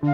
Komiði 0.00 0.12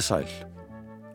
sæl. 0.00 0.24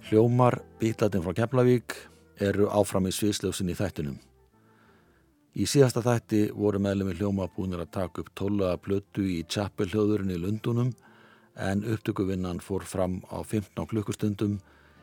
Hljómar 0.06 0.62
býtlatinn 0.78 1.26
frá 1.26 1.34
Keflavík 1.34 1.96
eru 2.38 2.70
áfram 2.70 3.10
í 3.10 3.16
sviðsljósin 3.18 3.74
í 3.74 3.78
þættinum. 3.82 4.22
Í 5.58 5.66
síðasta 5.66 6.06
þætti 6.06 6.54
voru 6.54 6.78
meðlemi 6.86 7.18
hljóma 7.18 7.50
búinir 7.50 7.82
að 7.82 7.96
taka 7.98 8.22
upp 8.22 8.30
tólaða 8.38 8.78
blötu 8.86 9.26
í 9.26 9.42
Chapel-hljóðurinn 9.50 10.38
í 10.38 10.42
Lundunum 10.46 10.94
en 11.58 11.84
upptökuvinnan 11.84 12.60
fór 12.62 12.86
fram 12.86 13.22
á 13.34 13.42
15 13.42 13.88
klukkustundum 13.90 14.60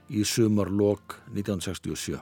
í 0.09 0.25
sumarlokk 0.25 1.19
1967. 1.35 2.21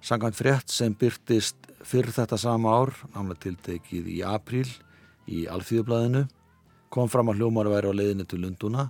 Sangant 0.00 0.36
frétt 0.36 0.70
sem 0.72 0.94
byrtist 0.96 1.56
fyrir 1.84 2.12
þetta 2.14 2.38
sama 2.40 2.72
ár, 2.72 2.94
námlega 3.14 3.44
tiltekið 3.44 4.06
í 4.08 4.20
apríl 4.24 4.68
í 5.28 5.44
Alþjóðblæðinu, 5.50 6.24
kom 6.90 7.10
fram 7.10 7.30
að 7.30 7.42
hljómar 7.42 7.68
væri 7.70 7.90
á 7.90 7.94
leiðinu 7.94 8.26
til 8.26 8.40
Lunduna 8.44 8.88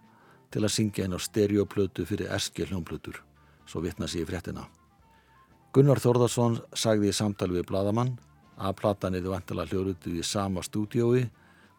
til 0.51 0.63
að 0.65 0.75
syngja 0.75 1.07
einn 1.07 1.17
á 1.17 1.21
stereoplötu 1.21 2.07
fyrir 2.07 2.31
eski 2.35 2.67
hljómplötur, 2.67 3.19
svo 3.67 3.83
vittna 3.83 4.09
sér 4.11 4.25
í 4.25 4.31
fréttina. 4.31 4.67
Gunnar 5.75 6.01
Þórðarsson 6.03 6.59
sagði 6.75 7.11
í 7.11 7.15
samtali 7.15 7.59
við 7.59 7.69
Bladamann 7.69 8.17
að 8.59 8.77
platan 8.81 9.15
eða 9.15 9.37
vantala 9.37 9.67
hljórutuð 9.69 10.19
í 10.19 10.25
sama 10.27 10.65
stúdiói 10.67 11.29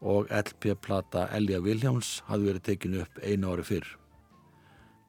og 0.02 0.30
LP-plata 0.34 1.28
Elja 1.38 1.62
Viljáms 1.62 2.22
hafði 2.28 2.50
verið 2.50 2.64
tekinu 2.68 3.02
upp 3.04 3.20
einu 3.22 3.52
ári 3.54 3.66
fyrr. 3.66 3.90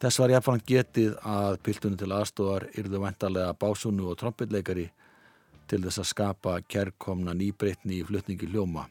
Þess 0.03 0.19
var 0.19 0.33
ég 0.35 0.49
að 0.51 0.65
getið 0.67 1.13
að 1.23 1.61
piltunni 1.63 1.97
til 1.97 2.11
aðstofar 2.13 2.67
yrðu 2.75 3.01
vantarlega 3.05 3.55
básunu 3.55 4.09
og 4.11 4.19
trombitleikari 4.19 4.89
til 5.71 5.81
þess 5.85 6.03
að 6.03 6.09
skapa 6.11 6.57
kærkomna 6.67 7.35
nýbreytni 7.39 8.01
í 8.01 8.05
flutningi 8.05 8.49
hljóma. 8.51 8.89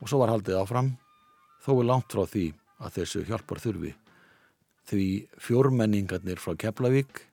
Og 0.00 0.08
svo 0.08 0.22
var 0.22 0.30
haldið 0.30 0.60
áfram, 0.60 0.94
þó 1.64 1.72
er 1.80 1.88
langt 1.90 2.14
frá 2.14 2.24
því 2.30 2.46
að 2.78 2.96
þessu 3.00 3.24
hjálpar 3.26 3.60
þurfi. 3.60 3.92
Því 4.88 5.08
fjórmenningarnir 5.40 6.40
frá 6.40 6.54
Keflavík 6.62 7.24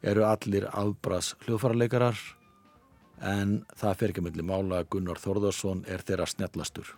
eru 0.00 0.24
allir 0.28 0.68
afbras 0.70 1.34
hljóðfarleikarar 1.44 2.16
en 3.20 3.60
það 3.76 3.98
fer 4.00 4.14
ekki 4.14 4.24
melli 4.24 4.46
mála 4.46 4.80
að 4.80 4.90
Gunnar 4.94 5.20
Þorðarsson 5.20 5.84
er 5.88 6.04
þeirra 6.06 6.28
snjallastur. 6.30 6.94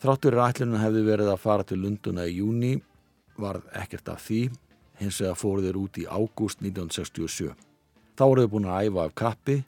Þráttur 0.00 0.32
er 0.32 0.46
ætlunum 0.46 0.80
hefði 0.80 1.00
verið 1.04 1.28
að 1.28 1.42
fara 1.42 1.64
til 1.68 1.76
Lunduna 1.82 2.22
í 2.24 2.38
júni, 2.38 2.70
varð 3.36 3.66
ekkert 3.76 4.08
af 4.08 4.22
því, 4.24 4.46
hins 4.96 5.18
vegar 5.20 5.36
fóru 5.36 5.64
þeir 5.66 5.76
út 5.76 6.00
í 6.00 6.06
ágúst 6.08 6.62
1967. 6.64 7.50
Þá 8.16 8.24
voruð 8.24 8.46
þau 8.46 8.54
búin 8.54 8.70
að 8.70 8.88
æfa 8.88 9.04
af 9.04 9.14
kappi 9.20 9.58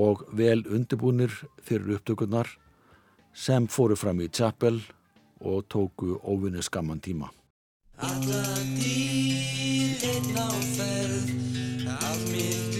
og 0.00 0.24
vel 0.32 0.64
undirbúnir 0.64 1.36
fyrir 1.60 1.98
upptökurnar 1.98 2.54
sem 3.36 3.68
fóru 3.68 4.00
fram 4.00 4.24
í 4.24 4.30
Chapel 4.32 4.80
og 5.44 5.68
tóku 5.68 6.16
óvinni 6.24 6.64
skamman 6.64 7.04
tíma. 7.04 7.28
Alla 8.00 8.42
dýrinn 8.80 10.36
á 10.40 10.48
ferð, 10.72 11.32
af 12.00 12.20
mitt 12.32 12.79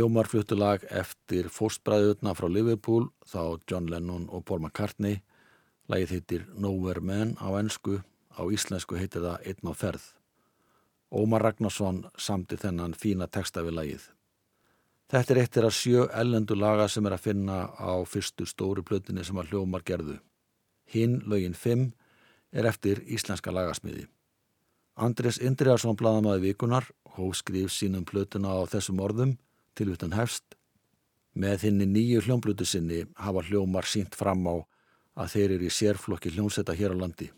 hljómarfluttulag 0.00 0.86
eftir 0.88 1.50
fóstbræðurna 1.52 2.32
frá 2.32 2.46
Liverpool 2.48 3.10
þá 3.28 3.60
John 3.68 3.88
Lennon 3.92 4.28
og 4.32 4.46
Paul 4.48 4.62
McCartney. 4.62 5.18
Lagið 5.92 6.14
heitir 6.14 6.46
Nowhere 6.56 7.02
Man 7.04 7.34
á 7.36 7.52
ennsku 7.58 7.98
á 8.32 8.42
íslensku 8.48 8.96
heitir 8.96 9.20
það 9.26 9.44
Einn 9.50 9.68
á 9.68 9.74
ferð. 9.76 10.06
Ómar 11.12 11.44
Ragnarsson 11.44 12.06
samti 12.16 12.56
þennan 12.56 12.94
fína 12.96 13.28
texta 13.28 13.60
við 13.66 13.76
lagið. 13.76 14.06
Þetta 15.10 15.34
er 15.34 15.40
eittir 15.42 15.68
að 15.68 15.76
sjö 15.76 16.06
ellendu 16.22 16.56
laga 16.56 16.88
sem 16.88 17.04
er 17.04 17.18
að 17.18 17.26
finna 17.26 17.58
á 17.76 18.00
fyrstu 18.08 18.48
stóru 18.48 18.86
plötinni 18.86 19.26
sem 19.26 19.36
að 19.36 19.52
hljómar 19.52 19.84
gerðu. 19.84 20.16
Hinn, 20.94 21.20
lögin 21.26 21.58
5, 21.58 21.90
er 22.56 22.70
eftir 22.70 23.04
íslenska 23.04 23.52
lagasmiði. 23.52 24.06
Andres 24.96 25.42
Indriðarsson 25.42 25.98
bladamaði 25.98 26.48
vikunar 26.48 26.88
hóf 27.18 27.36
skrif 27.42 27.74
sínum 27.74 28.06
plötuna 28.08 28.56
á 28.56 28.64
þessum 28.70 29.04
orðum 29.04 29.36
tilvittan 29.78 30.16
hefst. 30.16 30.56
Með 31.34 31.64
þinni 31.64 31.86
nýju 31.86 32.24
hljómblutu 32.26 32.66
sinni 32.66 33.04
hafa 33.16 33.44
hljómar 33.46 33.86
sínt 33.86 34.16
fram 34.18 34.46
á 34.50 34.56
að 35.20 35.32
þeir 35.34 35.54
eru 35.56 35.68
í 35.68 35.74
sérflokki 35.74 36.32
hljómsetta 36.34 36.74
hér 36.74 36.94
á 36.94 37.00
landi. 37.02 37.30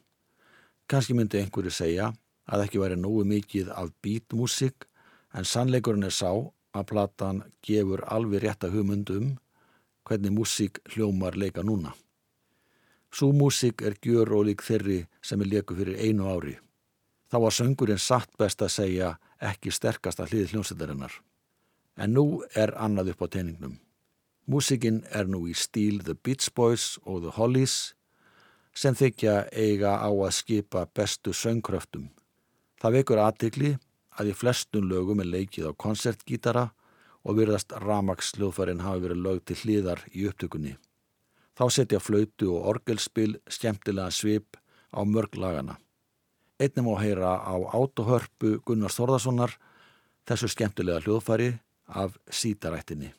Kanski 0.89 1.15
myndi 1.17 1.41
einhverju 1.41 1.73
segja 1.73 2.13
að 2.47 2.67
ekki 2.67 2.81
væri 2.83 2.99
nógu 3.01 3.25
mikið 3.29 3.71
af 3.75 3.93
beatmusik 4.05 4.87
en 5.33 5.49
sannleikurinn 5.49 6.09
er 6.09 6.15
sá 6.15 6.31
að 6.73 6.89
platan 6.89 7.43
gefur 7.65 8.05
alveg 8.09 8.45
rétta 8.45 8.71
hugmyndum 8.73 9.37
hvernig 10.09 10.35
músík 10.35 10.81
hljómar 10.93 11.37
leika 11.39 11.63
núna. 11.63 11.95
Sú 13.13 13.33
músik 13.37 13.83
er 13.83 13.99
gjör 14.01 14.33
og 14.39 14.47
lík 14.49 14.63
þeirri 14.65 15.03
sem 15.21 15.41
er 15.45 15.51
leku 15.53 15.77
fyrir 15.77 16.01
einu 16.01 16.31
ári. 16.33 16.57
Þá 17.29 17.37
var 17.45 17.55
söngurinn 17.57 18.01
satt 18.01 18.33
best 18.41 18.63
að 18.65 18.73
segja 18.73 19.11
ekki 19.41 19.73
sterkasta 19.73 20.25
hlið 20.29 20.53
hljómsættarinnar. 20.53 21.13
En 21.97 22.15
nú 22.17 22.43
er 22.57 22.73
annað 22.81 23.13
upp 23.13 23.25
á 23.25 23.33
teiningnum. 23.37 23.77
Músikinn 24.49 25.03
er 25.13 25.29
nú 25.29 25.45
í 25.47 25.55
stíl 25.55 26.01
The 26.03 26.15
Beach 26.15 26.49
Boys 26.57 26.99
og 27.05 27.23
The 27.23 27.35
Hollies 27.37 27.95
sem 28.75 28.97
þykja 28.97 29.49
eiga 29.53 29.99
á 30.01 30.09
að 30.09 30.33
skipa 30.35 30.87
bestu 30.97 31.35
söngkröftum. 31.37 32.09
Það 32.81 32.97
vekur 32.97 33.21
aðtikli 33.23 33.75
að 34.19 34.33
í 34.33 34.37
flestum 34.37 34.89
lögum 34.89 35.21
er 35.23 35.29
leikið 35.29 35.69
á 35.71 35.73
koncertgítara 35.85 36.71
og 37.23 37.39
virðast 37.39 37.73
ramagsljóðfærin 37.85 38.83
hafi 38.83 39.05
verið 39.05 39.23
lög 39.27 39.45
til 39.47 39.59
hlýðar 39.61 40.03
í 40.11 40.27
upptökunni. 40.29 40.75
Þá 41.55 41.65
setja 41.71 42.01
flautu 42.01 42.51
og 42.57 42.69
orgelspil 42.73 43.37
skemmtilega 43.47 44.11
svip 44.11 44.57
á 44.91 45.01
mörg 45.05 45.37
lagana. 45.37 45.77
Einnum 46.59 46.93
á 46.97 46.97
heyra 47.03 47.37
á 47.39 47.55
átohörpu 47.77 48.59
Gunnar 48.65 48.91
Þorðarssonar 48.91 49.55
þessu 50.27 50.51
skemmtilega 50.51 51.05
hljóðfæri 51.05 51.53
af 51.95 52.11
sítarættinni. 52.31 53.13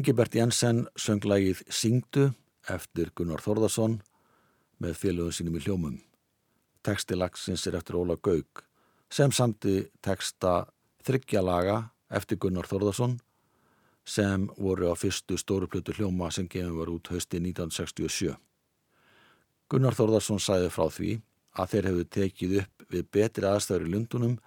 Engibert 0.00 0.32
Jensen 0.32 0.86
söng 0.96 1.26
lagið 1.28 1.58
Singdu 1.68 2.30
eftir 2.72 3.10
Gunnar 3.12 3.42
Þorðarsson 3.44 3.98
með 4.80 4.94
félögum 4.96 5.34
sínum 5.36 5.58
í 5.58 5.60
hljómum. 5.60 5.98
Teksti 6.80 7.18
lagsins 7.18 7.66
er 7.68 7.76
eftir 7.76 7.98
Óla 8.00 8.16
Gaug 8.16 8.62
sem 9.12 9.28
samti 9.28 9.90
teksta 10.00 10.70
þryggjalaga 11.04 11.76
eftir 12.16 12.40
Gunnar 12.40 12.70
Þorðarsson 12.70 13.18
sem 14.08 14.48
voru 14.56 14.88
á 14.88 14.96
fyrstu 14.96 15.36
stóruplötu 15.36 15.92
hljóma 15.98 16.30
sem 16.32 16.48
gefum 16.48 16.80
var 16.80 16.94
út 16.96 17.12
hösti 17.12 17.36
1967. 17.36 18.32
Gunnar 19.68 20.00
Þorðarsson 20.00 20.40
sæði 20.40 20.72
frá 20.72 20.88
því 20.88 21.14
að 21.60 21.74
þeir 21.74 21.90
hefðu 21.90 22.10
tekið 22.16 22.58
upp 22.62 22.90
við 22.96 23.08
betri 23.18 23.52
aðstæður 23.52 23.90
í 23.90 23.96
lundunum 23.98 24.38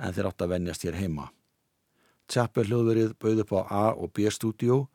en 0.00 0.16
þeir 0.16 0.32
átt 0.32 0.48
að 0.48 0.56
vennjast 0.56 0.88
hér 0.88 1.02
heima. 1.02 1.28
Tjappel 2.30 2.66
hljóðverið 2.68 3.14
bauð 3.20 3.42
upp 3.44 3.52
á 3.52 3.60
A 3.68 3.84
og 3.92 4.12
B 4.16 4.28
stúdíó 4.32 4.86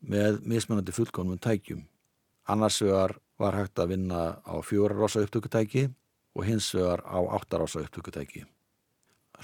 með 0.00 0.40
mismunandi 0.48 0.94
fullkonum 0.96 1.38
tækjum. 1.38 1.82
Annars 2.48 2.80
vegar 2.82 3.18
var 3.40 3.56
hægt 3.56 3.78
að 3.78 3.92
vinna 3.94 4.40
á 4.40 4.54
fjórarása 4.64 5.22
upptökutæki 5.24 5.88
og 6.34 6.44
hins 6.48 6.70
vegar 6.74 7.04
á 7.04 7.20
áttarása 7.36 7.84
upptökutæki. 7.84 8.44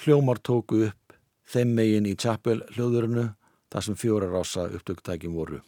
Hljómar 0.01 0.41
tóku 0.41 0.87
upp 0.89 1.17
þeim 1.47 1.75
megin 1.77 2.09
í 2.09 2.17
Tjappel 2.17 2.63
hljóðverinu 2.75 3.29
þar 3.73 3.85
sem 3.85 3.99
fjórarása 3.99 4.69
upptökutækin 4.73 5.37
voru. 5.37 5.61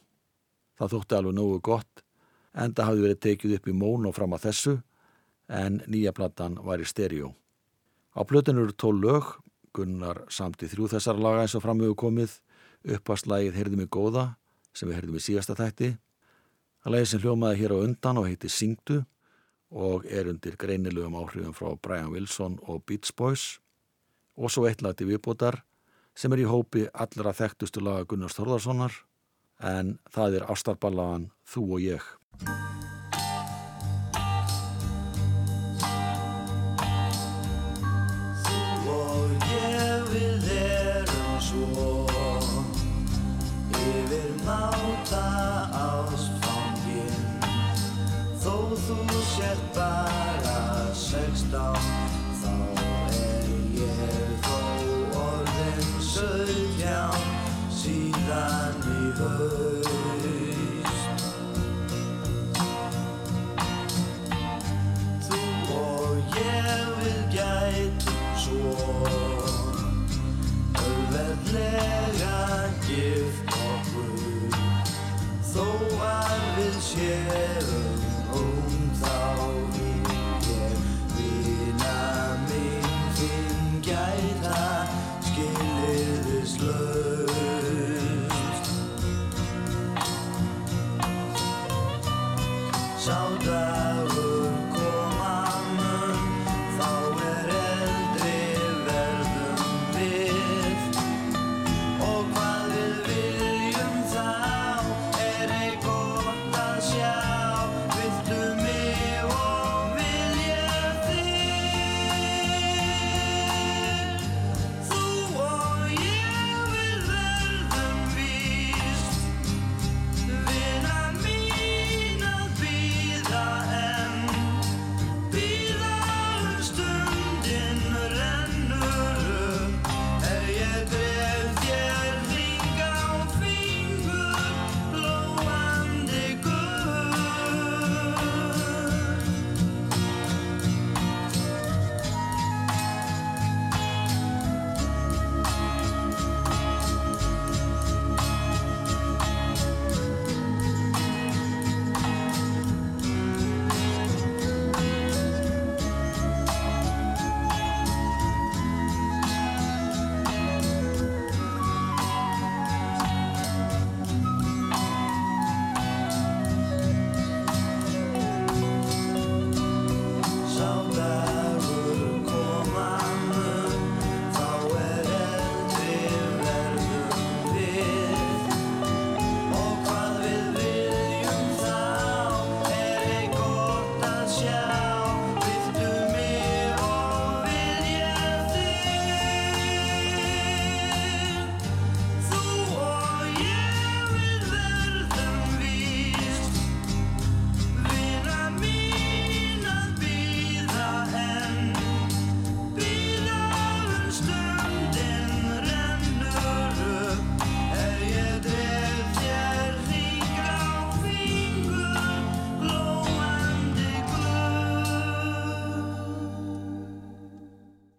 Það 0.78 0.94
þótti 0.94 1.18
alveg 1.18 1.36
nógu 1.36 1.60
gott 1.60 2.04
en 2.54 2.74
það 2.74 2.88
hafði 2.88 3.04
verið 3.06 3.20
tekið 3.26 3.56
upp 3.58 3.68
í 3.68 3.76
món 3.76 4.08
og 4.08 4.16
fram 4.16 4.34
að 4.36 4.48
þessu 4.48 4.74
en 5.48 5.82
nýja 5.86 6.12
platan 6.16 6.58
var 6.64 6.80
í 6.80 6.88
stereo. 6.88 7.34
Á 8.16 8.20
plötinu 8.24 8.64
eru 8.64 8.74
tól 8.74 8.96
lög 9.00 9.36
Gunnar 9.76 10.24
samt 10.32 10.62
í 10.62 10.68
þrjú 10.70 10.88
þessar 10.94 11.20
laga 11.20 11.44
eins 11.44 11.56
og 11.58 11.64
framöfu 11.64 11.96
komið 11.98 12.34
uppastlægið 12.96 13.58
Heyrðum 13.58 13.84
í 13.84 13.88
góða 13.90 14.24
sem 14.76 14.88
við 14.88 15.00
heyrðum 15.00 15.18
í 15.18 15.22
síðasta 15.24 15.56
þætti. 15.58 15.92
Það 16.82 16.94
leiði 16.94 17.08
sem 17.10 17.22
hljómaði 17.24 17.62
hér 17.62 17.74
á 17.74 17.78
undan 17.82 18.20
og 18.20 18.28
heiti 18.28 18.50
Singdu 18.52 19.00
og 19.68 20.06
er 20.08 20.30
undir 20.30 20.56
greinilegum 20.60 21.16
áhrifum 21.18 21.56
frá 21.56 21.74
Brian 21.82 22.12
Wilson 22.14 22.58
og 22.64 22.84
Beach 22.88 23.12
Boys 23.16 23.58
og 24.38 24.52
svo 24.54 24.68
eitt 24.68 24.84
lati 24.84 25.06
viðbótar 25.08 25.62
sem 26.18 26.32
er 26.34 26.44
í 26.44 26.48
hópi 26.48 26.86
allra 26.94 27.34
þekktustu 27.36 27.82
laga 27.84 28.06
Gunnars 28.08 28.38
Þorðarssonar 28.38 29.02
en 29.58 29.98
það 30.14 30.40
er 30.40 30.48
ástarballagan 30.54 31.30
Þú 31.48 31.66
og 31.74 31.84
ég. 31.84 32.97
good. 59.18 59.77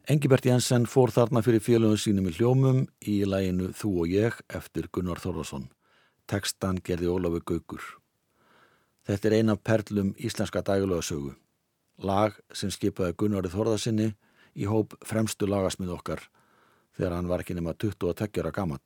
Engibert 0.09 0.41
Jensen 0.41 0.87
fór 0.89 1.11
þarna 1.13 1.43
fyrir 1.45 1.61
félögum 1.61 1.99
sínum 2.01 2.25
í 2.25 2.31
hljómum 2.33 2.79
í 3.05 3.19
læginu 3.29 3.67
Þú 3.77 3.89
og 4.01 4.07
ég 4.09 4.37
eftir 4.57 4.87
Gunnar 4.89 5.19
Þorðarsson. 5.21 5.67
Tekstan 6.25 6.79
gerði 6.81 7.11
Ólafi 7.13 7.43
Gaugur. 7.45 7.83
Þetta 9.05 9.27
er 9.29 9.35
eina 9.37 9.53
perlum 9.53 10.15
íslenska 10.17 10.63
dægulegasögu. 10.65 11.35
Lag 12.01 12.39
sem 12.49 12.71
skipaði 12.73 13.13
Gunnari 13.21 13.51
Þorðarsinni 13.53 14.07
í 14.57 14.65
hóp 14.65 14.95
fremstu 15.05 15.45
lagasmið 15.45 15.91
okkar 15.99 16.23
þegar 16.97 17.13
hann 17.19 17.29
var 17.29 17.43
ekki 17.43 17.59
nema 17.59 17.75
22 17.77 18.41
ára 18.41 18.53
gammal. 18.55 18.81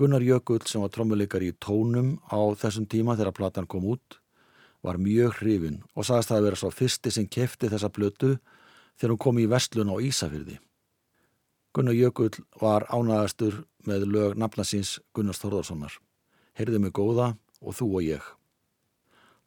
Gunnar 0.00 0.24
Jökull 0.24 0.64
sem 0.64 0.80
var 0.80 0.94
trommuleikar 0.94 1.44
í 1.44 1.52
tónum 1.60 2.14
á 2.32 2.40
þessum 2.56 2.88
tíma 2.88 3.18
þegar 3.20 3.36
platan 3.36 3.68
kom 3.68 3.84
út 3.92 4.16
var 4.80 4.96
mjög 4.96 5.42
hrifin 5.42 5.82
og 5.92 6.08
sagðist 6.08 6.32
það 6.32 6.40
að 6.40 6.48
vera 6.48 6.62
svo 6.62 6.72
fyrsti 6.72 7.12
sem 7.12 7.28
kefti 7.28 7.68
þessa 7.68 7.92
blötu 7.92 8.38
þegar 9.00 9.14
hún 9.14 9.22
kom 9.24 9.40
í 9.40 9.48
vestlun 9.48 9.92
á 9.92 9.96
Ísafyrði. 9.96 10.58
Gunnar 11.72 11.96
Jökull 11.96 12.34
var 12.60 12.84
ánaðastur 12.92 13.62
með 13.88 14.04
lög 14.12 14.36
nafnasins 14.36 14.98
Gunnars 15.14 15.40
Þorðarssonar. 15.40 15.94
Heyrðu 16.58 16.80
mig 16.82 16.92
góða 16.92 17.32
og 17.62 17.76
þú 17.78 17.88
og 17.96 18.04
ég. 18.04 18.24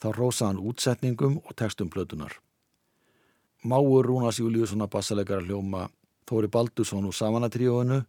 Þá 0.02 0.08
rósa 0.18 0.50
hann 0.50 0.62
útsetningum 0.64 1.38
og 1.44 1.54
textum 1.60 1.92
plötunar. 1.92 2.40
Máur 3.64 4.08
Rúnas 4.08 4.40
Júliussonar 4.42 4.90
bassalegara 4.92 5.46
hljóma 5.46 5.90
Þóri 6.28 6.48
Baldursson 6.48 7.06
úr 7.06 7.16
Samanatríóinu, 7.16 8.02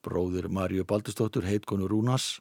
bróðir 0.00 0.48
Marju 0.48 0.84
Baldurstóttur 0.88 1.44
heitkonu 1.44 1.88
Rúnas, 1.88 2.40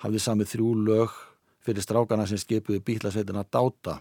hafði 0.00 0.20
samið 0.20 0.50
þrjú 0.52 0.72
lög 0.84 1.16
fyrir 1.64 1.84
strákana 1.84 2.26
sem 2.28 2.40
skipuði 2.40 2.82
bítlasveitina 2.84 3.44
Dáta 3.48 3.98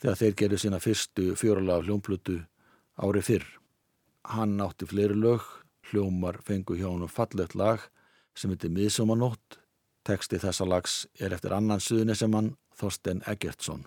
þegar 0.00 0.18
þeir 0.18 0.38
gerðu 0.40 0.60
sína 0.62 0.80
fyrstu 0.82 1.34
fjóralega 1.38 1.84
hljómplutu 1.86 2.38
ári 2.96 3.22
fyrr. 3.22 3.46
Hann 4.22 4.60
átti 4.60 4.86
fleiri 4.86 5.16
lög, 5.18 5.42
hljómar 5.90 6.40
fengu 6.42 6.76
hjá 6.76 6.88
hann 6.90 7.06
um 7.06 7.10
fallegt 7.10 7.54
lag 7.54 7.80
sem 8.34 8.50
heitir 8.52 8.72
Miðsumanótt. 8.72 9.58
Teksti 10.02 10.40
þessa 10.42 10.66
lags 10.66 11.06
er 11.20 11.34
eftir 11.34 11.54
annan 11.54 11.80
suðunesemann 11.80 12.56
Þorsten 12.74 13.22
Eggertsson. 13.28 13.84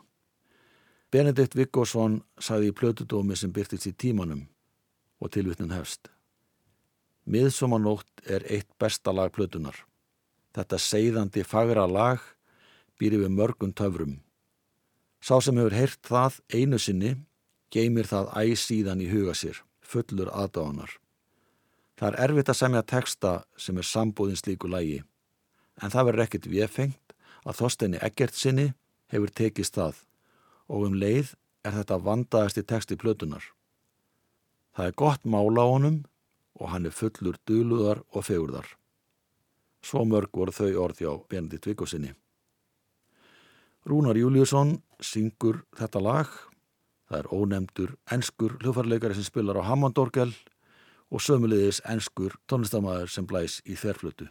Benedikt 1.11 1.55
Vikkosson 1.55 2.21
sagði 2.39 2.71
í 2.71 2.75
plötudómi 2.75 3.35
sem 3.35 3.51
byrtist 3.55 3.87
í 3.89 3.93
tímanum 3.93 4.45
og 5.19 5.31
tilvittnin 5.35 5.73
hefst. 5.75 6.09
Miðsumanótt 7.25 8.23
er 8.29 8.45
eitt 8.51 8.69
besta 8.79 9.13
lag 9.15 9.31
plötunar. 9.33 9.75
Þetta 10.55 10.79
seiðandi 10.79 11.43
fagra 11.43 11.85
lag 11.87 12.21
býri 12.99 13.19
við 13.19 13.33
mörgum 13.35 13.73
töfrum. 13.75 14.19
Sá 15.19 15.39
sem 15.41 15.57
hefur 15.57 15.75
heyrt 15.75 16.03
það 16.05 16.39
einu 16.53 16.79
sinni 16.79 17.15
geymir 17.75 18.07
það 18.07 18.31
æsíðan 18.39 19.03
í 19.03 19.09
huga 19.11 19.35
sér, 19.35 19.59
fullur 19.83 20.31
aðdáðanar. 20.31 20.95
Það 21.99 22.07
er 22.09 22.21
erfitt 22.25 22.51
að 22.51 22.59
semja 22.59 22.83
texta 22.87 23.33
sem 23.59 23.77
er 23.79 23.87
sambúðin 23.87 24.39
slíku 24.39 24.71
lægi, 24.71 25.01
en 25.83 25.91
það 25.91 26.07
verður 26.09 26.25
ekkit 26.25 26.49
viðfengt 26.51 27.15
að 27.45 27.59
þóstenni 27.59 28.01
ekkert 28.03 28.35
sinni 28.35 28.71
hefur 29.13 29.31
tekist 29.31 29.75
það 29.77 30.01
og 30.71 30.87
um 30.87 30.97
leið 30.97 31.35
er 31.65 31.75
þetta 31.77 32.01
vandaðast 32.07 32.59
í 32.61 32.65
texti 32.67 32.97
plötunar. 32.99 33.43
Það 34.75 34.89
er 34.89 34.97
gott 34.99 35.23
mála 35.23 35.63
á 35.63 35.67
honum 35.71 36.01
og 36.59 36.71
hann 36.71 36.87
er 36.87 36.95
fullur 36.95 37.37
duluðar 37.47 38.01
og 38.11 38.25
fegurðar. 38.27 38.67
Svo 39.85 40.03
mörg 40.09 40.33
voru 40.33 40.53
þau 40.55 40.71
orði 40.87 41.07
á 41.07 41.13
Benedikt 41.29 41.67
Vikkosinni. 41.69 42.15
Rúnar 43.85 44.17
Júliusson 44.17 44.79
syngur 44.99 45.61
þetta 45.77 46.01
lag 46.01 46.31
Það 47.05 47.19
er 47.19 47.31
ónemdur 47.37 47.91
ennskur 48.11 48.57
hljófarleikari 48.61 49.17
sem 49.17 49.27
spilar 49.27 49.59
á 49.61 49.67
Hammondorgel 49.67 50.31
og 51.13 51.21
sömulegis 51.21 51.83
ennskur 51.85 52.33
tónlistamæður 52.49 53.11
sem 53.13 53.27
blæs 53.29 53.59
í 53.65 53.77
þerflutu. 53.77 54.27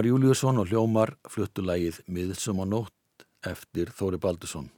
Rúnar 0.00 0.16
Júliusson 0.16 0.56
og 0.56 0.70
Hljómar 0.70 1.10
fluttu 1.28 1.60
lægið 1.60 1.98
Miðsum 2.08 2.56
á 2.56 2.64
nótt 2.64 3.24
eftir 3.44 3.90
Þóri 3.92 4.16
Baldursson. 4.16 4.70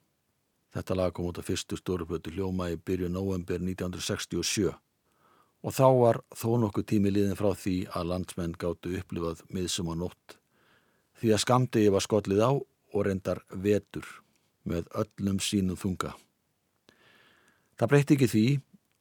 Þetta 0.74 0.94
lag 0.98 1.12
kom 1.14 1.28
út 1.30 1.36
af 1.38 1.46
fyrstu 1.46 1.76
stórupötu 1.78 2.32
Hljóma 2.34 2.72
í 2.72 2.74
byrju 2.74 3.06
november 3.06 3.60
1967 3.62 4.72
og 5.62 5.76
þá 5.76 5.86
var 5.94 6.18
þó 6.34 6.48
nokkuð 6.58 6.86
tími 6.90 7.12
liðin 7.14 7.38
frá 7.38 7.52
því 7.54 7.74
að 7.94 8.08
landsmenn 8.10 8.56
gáttu 8.58 8.96
upplifað 8.98 9.44
Miðsum 9.54 9.92
á 9.92 9.96
nótt 10.00 10.34
því 11.20 11.30
að 11.36 11.42
skamdegi 11.44 11.92
var 11.94 12.02
skollið 12.02 12.42
á 12.42 12.50
og 12.58 13.06
reyndar 13.06 13.44
vetur 13.54 14.08
með 14.66 14.90
öllum 15.04 15.38
sínum 15.38 15.78
þunga. 15.78 16.16
Það 17.78 17.92
breytti 17.94 18.16
ekki 18.18 18.30
því 18.32 18.44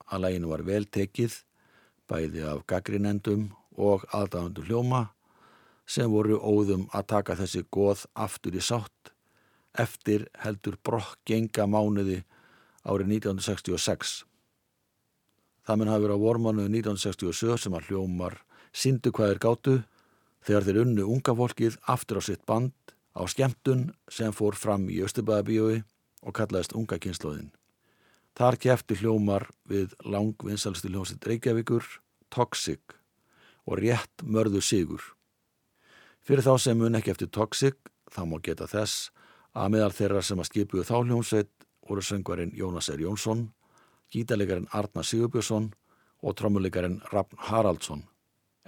að 0.05 0.21
læginu 0.27 0.53
var 0.53 0.65
vel 0.69 0.85
tekið 0.85 1.39
bæði 2.05 2.45
af 2.45 2.61
gaggrinendum 2.69 3.49
og 3.73 4.05
aðdáðandu 4.13 4.67
hljóma 4.69 5.01
sem 5.91 6.11
voru 6.11 6.37
óðum 6.39 6.87
að 6.95 7.07
taka 7.15 7.35
þessi 7.39 7.65
goð 7.75 8.05
aftur 8.25 8.55
í 8.55 8.63
sátt 8.63 9.11
eftir 9.79 10.27
heldur 10.43 10.77
brokk 10.83 11.19
genga 11.27 11.67
mánuði 11.67 12.21
árið 12.87 13.13
1966. 13.17 14.23
Það 15.67 15.77
mun 15.79 15.91
hafi 15.91 16.05
verið 16.05 16.17
á 16.17 16.25
vormánuðu 16.25 16.71
1967 16.73 17.63
sem 17.65 17.77
að 17.77 17.91
hljómar 17.91 18.39
sindu 18.71 19.11
hvaðir 19.15 19.41
gátu 19.43 19.77
þegar 20.45 20.67
þeir 20.67 20.81
unnu 20.85 21.07
unga 21.15 21.35
fólkið 21.37 21.77
aftur 21.91 22.19
á 22.19 22.21
sitt 22.25 22.43
band 22.49 22.73
á 23.15 23.21
skemmtun 23.27 23.91
sem 24.09 24.33
fór 24.33 24.57
fram 24.57 24.87
í 24.89 25.01
Östubæðabíói 25.05 25.83
og 26.21 26.35
kallaðist 26.37 26.75
Unga 26.77 26.99
kynnslóðin. 27.01 27.51
Þar 28.37 28.57
kefti 28.63 28.97
hljómar 29.01 29.49
við 29.67 29.93
langvinsalsti 30.07 30.89
hljómsitt 30.89 31.25
Reykjavíkur, 31.27 31.83
Toxic 32.31 32.95
og 33.67 33.81
rétt 33.81 34.23
mörðu 34.23 34.61
sigur. 34.63 35.01
Fyrir 36.21 36.45
þá 36.45 36.53
sem 36.61 36.77
mun 36.77 36.97
ekki 36.97 37.15
eftir 37.15 37.31
Toxic 37.33 37.77
þá 38.13 38.21
má 38.29 38.37
geta 38.45 38.67
þess 38.69 39.09
að 39.57 39.73
meðal 39.73 39.93
þeirra 39.97 40.21
sem 40.21 40.39
að 40.39 40.49
skipuðu 40.51 40.85
þá 40.85 40.95
hljómsveit 40.99 41.65
voru 41.89 42.03
söngvarinn 42.05 42.53
Jónas 42.55 42.91
R. 42.93 43.01
Jónsson, 43.01 43.47
gítarleikarin 44.13 44.69
Arna 44.71 45.03
Sigurbjörnsson 45.03 45.71
og 46.21 46.35
trommuleikarin 46.37 46.99
Ragn 47.11 47.41
Haraldsson 47.49 48.05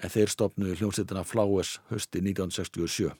en 0.01 0.09
þeir 0.09 0.33
stopnuði 0.33 0.79
hljómsveitina 0.79 1.21
Flaues 1.27 1.77
hösti 1.91 2.23
1967. 2.23 3.13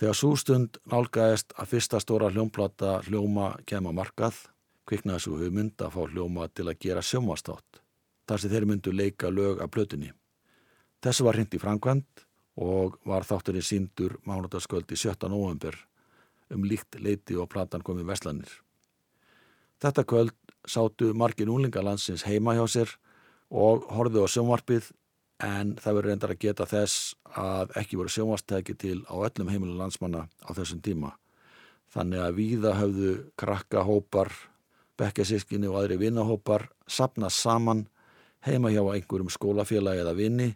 Þegar 0.00 0.16
sústund 0.16 0.80
nálgæðist 0.88 1.52
að 1.60 1.74
fyrsta 1.74 2.00
stóra 2.00 2.32
hljómplata 2.32 3.02
hljóma 3.06 3.52
kema 3.68 3.92
markað, 3.92 4.38
kviknaði 4.88 5.26
svo 5.26 5.36
hugmynd 5.38 5.84
að 5.84 5.92
fá 5.94 6.02
hljóma 6.08 6.48
til 6.48 6.70
að 6.70 6.80
gera 6.80 7.04
sjómastátt, 7.04 7.82
þar 8.26 8.40
sem 8.40 8.50
þeir 8.54 8.66
myndu 8.70 8.96
leika 8.96 9.30
lög 9.30 9.60
af 9.60 9.70
plötunni. 9.70 10.10
Þessu 11.04 11.28
var 11.28 11.36
hreint 11.36 11.54
í 11.54 11.60
Frankvænd 11.60 12.24
og 12.56 12.98
var 13.08 13.24
þátturinn 13.24 13.64
síndur 13.64 14.18
mánudagskvöld 14.28 14.90
í 14.92 14.98
17. 14.98 15.28
november 15.32 15.76
um 16.52 16.66
líkt 16.68 16.98
leiti 17.00 17.36
og 17.40 17.48
platan 17.52 17.84
komið 17.84 18.10
veslanir. 18.12 18.50
Þetta 19.80 20.04
kvöld 20.04 20.34
sátu 20.68 21.12
margin 21.16 21.50
úlingalandsins 21.50 22.26
heima 22.28 22.54
hjá 22.54 22.66
sér 22.68 22.92
og 23.50 23.88
horfið 23.90 24.28
á 24.28 24.28
sjómarpið 24.34 24.90
en 25.42 25.74
það 25.80 25.96
verður 25.96 26.10
reyndar 26.12 26.34
að 26.34 26.42
geta 26.44 26.68
þess 26.70 27.14
að 27.34 27.72
ekki 27.80 27.98
voru 27.98 28.12
sjónvastæki 28.12 28.76
til 28.78 29.00
á 29.10 29.14
öllum 29.16 29.50
heimilu 29.50 29.74
landsmanna 29.78 30.28
á 30.28 30.50
þessum 30.54 30.82
tíma. 30.84 31.16
Þannig 31.92 32.22
að 32.22 32.36
víða 32.38 32.76
höfðu 32.78 33.14
krakkahópar, 33.40 34.30
bekkesískinni 35.00 35.68
og 35.68 35.80
aðri 35.80 35.98
vinnahópar 36.04 36.68
sapnast 36.86 37.42
saman 37.42 37.86
heima 38.46 38.70
hjá 38.70 38.84
einhverjum 38.84 39.32
skólafélagi 39.32 40.04
eða 40.04 40.14
vinni 40.16 40.52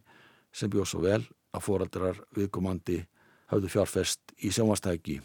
sem 0.53 0.71
bjóð 0.71 0.89
svo 0.93 1.03
vel 1.03 1.25
að 1.55 1.65
fóraldrar 1.67 2.21
viðkomandi 2.37 3.03
höfðu 3.53 3.71
fjárfest 3.73 4.35
í 4.43 4.51
sjónvastæki. 4.55 5.21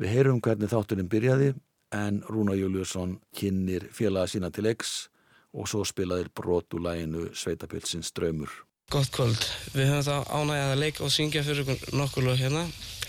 Við 0.00 0.14
heyrum 0.14 0.40
hvernig 0.44 0.70
þátturinn 0.72 1.10
byrjaði 1.12 1.54
en 1.96 2.22
Rúna 2.28 2.54
Júliusson 2.56 3.18
kynir 3.36 3.88
félaga 3.92 4.30
sína 4.30 4.50
til 4.54 4.68
X 4.70 5.08
og 5.52 5.66
svo 5.68 5.82
spilaðir 5.84 6.30
brotulæginu 6.36 7.30
Sveitapilsins 7.34 8.12
Ströymur. 8.12 8.50
Gott 8.90 9.10
kvöld. 9.14 9.42
Við 9.74 9.86
höfum 9.86 10.06
það 10.06 10.30
ánægðað 10.34 10.72
að 10.72 10.80
leika 10.82 11.04
og 11.06 11.12
syngja 11.14 11.42
fyrir 11.46 11.62
ykkur 11.62 11.98
nokkur 11.98 12.26
lög 12.26 12.40
hérna 12.40 12.64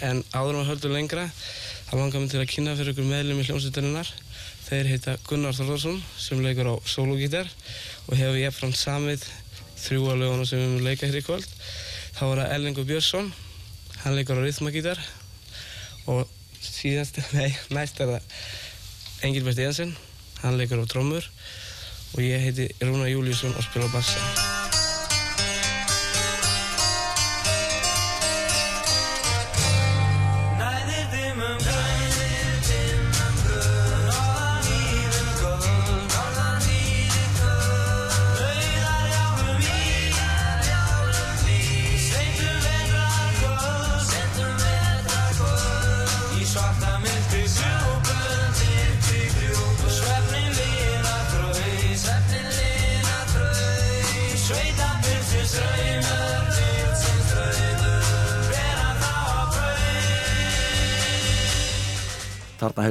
en 0.06 0.20
áður 0.34 0.60
og 0.62 0.68
höldum 0.70 0.94
lengra 0.94 1.24
þá 1.34 1.94
langar 1.98 2.22
við 2.22 2.34
til 2.34 2.42
að 2.42 2.52
kynna 2.52 2.76
fyrir 2.78 2.94
ykkur 2.94 3.10
meðlum 3.10 3.42
í 3.42 3.46
hljómsveitarinnar. 3.48 4.12
Þeir 4.68 4.92
heita 4.92 5.16
Gunnar 5.26 5.58
Þorðarsson 5.58 5.98
sem 6.22 6.42
leikur 6.46 6.70
á 6.70 6.76
sólogítar 6.86 7.50
og 8.08 8.14
hefur 8.18 8.38
ég 8.40 8.54
frá 8.56 8.70
samið 8.78 9.26
þrjú 9.82 10.06
að 10.12 10.22
löguna 10.22 10.46
sem 10.46 10.62
við 10.62 10.70
höfum 10.70 10.86
leika 10.86 11.10
hér 11.10 11.18
í 11.18 11.26
kvöld. 11.26 11.50
Þá 12.18 12.24
er 12.28 12.42
það 12.42 12.54
Ellingur 12.58 12.88
Björnsson, 12.90 13.32
hann 14.04 14.16
leikur 14.18 14.40
á 14.40 14.44
rithmagítar. 14.44 15.02
Og 16.12 16.26
síðast, 16.62 17.22
nei, 17.38 17.52
næst 17.74 18.02
er 18.02 18.16
það 18.16 18.40
Engilbert 19.28 19.62
Jensen, 19.62 19.96
hann 20.42 20.58
leikur 20.60 20.82
á 20.82 20.86
trómur 20.90 21.28
og 22.12 22.24
ég 22.26 22.44
heiti 22.44 22.72
Rúna 22.84 23.08
Júliusson 23.12 23.56
og 23.56 23.64
spila 23.70 23.88
á 23.88 23.96
bassa. 23.96 24.51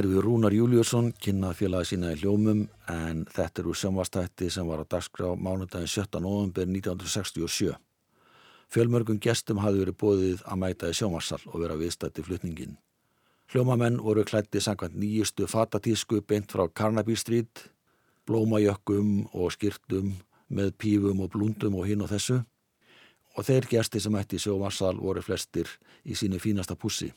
Heyrðu 0.01 0.21
Rúnar 0.25 0.53
Júliusson 0.55 1.11
kynnað 1.21 1.59
félagi 1.59 1.91
sína 1.91 2.15
í 2.15 2.17
hljómum 2.17 2.63
en 2.89 3.19
þetta 3.29 3.61
eru 3.61 3.73
sjónvastætti 3.77 4.47
sem 4.49 4.65
var 4.65 4.81
á 4.81 4.85
dagskrá 4.89 5.35
mánudagin 5.37 5.85
17. 5.85 6.17
november 6.23 6.65
1967. 6.65 7.75
Fjölmörgum 8.73 9.19
gestum 9.21 9.61
hafði 9.61 9.83
verið 9.83 9.97
bóðið 10.01 10.43
að 10.47 10.61
mæta 10.63 10.89
í 10.89 10.97
sjónvassal 10.97 11.37
og 11.45 11.61
vera 11.61 11.77
viðstætti 11.77 12.25
flutningin. 12.25 12.79
Hljómamenn 13.53 14.01
voru 14.01 14.25
klætti 14.25 14.63
sangkvæmt 14.63 14.97
nýjustu 14.97 15.45
fatatísku 15.45 16.23
beint 16.25 16.49
frá 16.49 16.65
Carnaby 16.65 17.15
Street, 17.19 17.67
blómajökkum 18.25 19.27
og 19.37 19.53
skirtum 19.53 20.15
með 20.49 20.73
pífum 20.81 21.21
og 21.21 21.35
blúndum 21.35 21.77
og 21.77 21.85
hinn 21.91 22.01
og 22.01 22.09
þessu 22.09 22.41
og 23.37 23.45
þeir 23.45 23.69
gesti 23.69 24.01
sem 24.01 24.17
ætti 24.17 24.41
í 24.41 24.47
sjónvassal 24.47 24.97
voru 24.97 25.21
flestir 25.21 25.69
í 26.01 26.17
sínu 26.17 26.41
fínasta 26.41 26.73
pussi. 26.73 27.13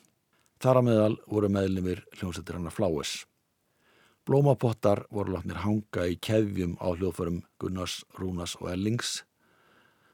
Þar 0.64 0.78
að 0.80 0.84
meðal 0.86 1.14
voru 1.28 1.48
meðlumir 1.52 1.98
hljómsættir 2.16 2.56
hann 2.56 2.68
að 2.70 2.76
fláes. 2.78 3.10
Blómapottar 4.24 5.02
voru 5.12 5.34
látnir 5.34 5.58
hanga 5.60 6.06
í 6.08 6.14
kefjum 6.16 6.78
á 6.80 6.88
hljóðförum 6.96 7.42
Gunnars, 7.60 7.98
Rúnas 8.16 8.54
og 8.56 8.70
Ellings 8.72 9.18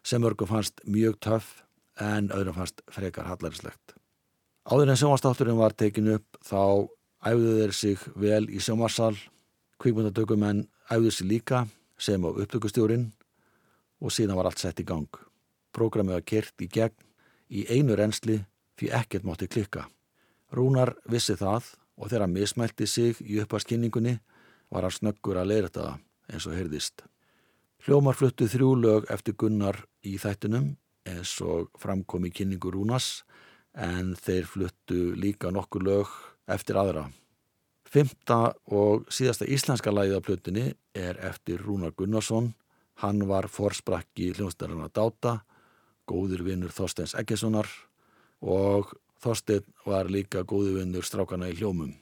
sem 0.02 0.26
örgum 0.26 0.50
fannst 0.50 0.82
mjög 0.90 1.20
töff 1.22 1.60
en 2.02 2.32
öðrum 2.34 2.56
fannst 2.56 2.82
frekar 2.90 3.28
hallarislegt. 3.30 3.94
Áður 4.66 4.90
en 4.90 4.98
sjónvastátturinn 4.98 5.60
var 5.60 5.76
tekin 5.78 6.10
upp 6.16 6.40
þá 6.42 6.90
æfðu 7.30 7.54
þeir 7.60 7.76
sig 7.82 8.02
vel 8.18 8.42
í 8.50 8.58
sjónvarsal, 8.58 9.14
kvíkmyndadökumenn 9.78 10.64
æfðu 10.90 11.14
sig 11.14 11.30
líka 11.30 11.62
sem 11.94 12.26
á 12.26 12.30
upptökustjórin 12.32 13.06
og 14.02 14.10
síðan 14.10 14.40
var 14.40 14.50
allt 14.50 14.66
sett 14.66 14.82
í 14.82 14.88
gang. 14.90 15.06
Prógramið 15.70 16.18
var 16.18 16.26
kert 16.26 16.58
í 16.58 16.66
gegn 16.66 16.98
í 17.54 17.68
einu 17.70 17.94
reynsli 17.94 18.40
því 18.74 18.94
ekkert 18.98 19.30
mótti 19.30 19.46
klikka. 19.46 19.86
Rúnar 20.50 20.96
vissi 21.10 21.36
það 21.38 21.68
og 22.00 22.08
þegar 22.08 22.24
hann 22.26 22.34
mismælti 22.34 22.86
sig 22.88 23.20
í 23.22 23.38
uppastkynningunni 23.42 24.16
var 24.70 24.86
hann 24.86 24.94
snöggur 24.94 25.38
að 25.38 25.50
leira 25.52 25.70
þetta 25.70 25.98
eins 26.30 26.46
og 26.46 26.56
heyrðist. 26.56 27.04
Hljómar 27.86 28.18
fluttu 28.18 28.48
þrjú 28.50 28.74
lög 28.76 29.06
eftir 29.12 29.36
Gunnar 29.40 29.78
í 30.04 30.16
þættinum 30.20 30.74
eins 31.08 31.32
og 31.44 31.70
framkom 31.80 32.26
í 32.28 32.32
kynningu 32.34 32.72
Rúnas 32.74 33.22
en 33.78 34.14
þeir 34.18 34.48
fluttu 34.50 35.00
líka 35.16 35.52
nokkur 35.54 35.86
lög 35.86 36.12
eftir 36.50 36.78
aðra. 36.80 37.06
Fymta 37.90 38.52
og 38.70 39.06
síðasta 39.10 39.48
íslenska 39.50 39.90
lagið 39.90 40.18
af 40.18 40.26
plötunni 40.26 40.66
er 40.94 41.18
eftir 41.26 41.62
Rúnar 41.64 41.94
Gunnarsson. 41.96 42.52
Hann 43.02 43.24
var 43.26 43.48
forsprakki 43.50 44.30
hljómsdærarna 44.36 44.90
Dáta, 44.92 45.40
góður 46.06 46.44
vinnur 46.46 46.74
Þorsteins 46.74 47.16
Eggessonar 47.18 47.66
og 48.42 48.92
Þorstein 49.20 49.66
var 49.84 50.08
líka 50.08 50.44
góði 50.48 50.78
vinnur 50.78 51.04
strákana 51.04 51.50
í 51.50 51.56
hljómum. 51.58 51.92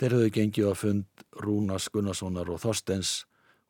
Þeir 0.00 0.16
höfðu 0.16 0.32
gengið 0.32 0.68
að 0.70 0.78
fund 0.80 1.24
Rúnas 1.44 1.88
Gunnarssonar 1.92 2.50
og 2.52 2.60
Þorsteins 2.62 3.12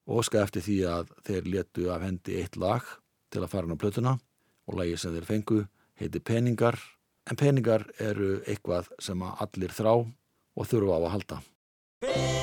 og 0.07 0.23
óska 0.23 0.43
eftir 0.43 0.63
því 0.67 0.79
að 0.91 1.13
þeir 1.27 1.51
letu 1.55 1.91
af 1.91 2.07
hendi 2.07 2.39
eitt 2.43 2.59
lag 2.59 2.87
til 3.31 3.43
að 3.43 3.51
fara 3.55 3.75
á 3.75 3.83
plötuna 3.83 4.15
og 4.67 4.79
lagi 4.79 4.97
sem 4.99 5.15
þeir 5.15 5.29
fengu 5.31 5.61
heiti 5.99 6.23
peningar 6.23 6.79
en 7.27 7.39
peningar 7.39 7.87
eru 7.99 8.41
eitthvað 8.47 8.91
sem 9.03 9.23
allir 9.27 9.75
þrá 9.75 9.93
og 9.97 10.71
þurfa 10.71 10.99
á 10.99 11.01
að 11.03 11.13
halda. 11.17 12.36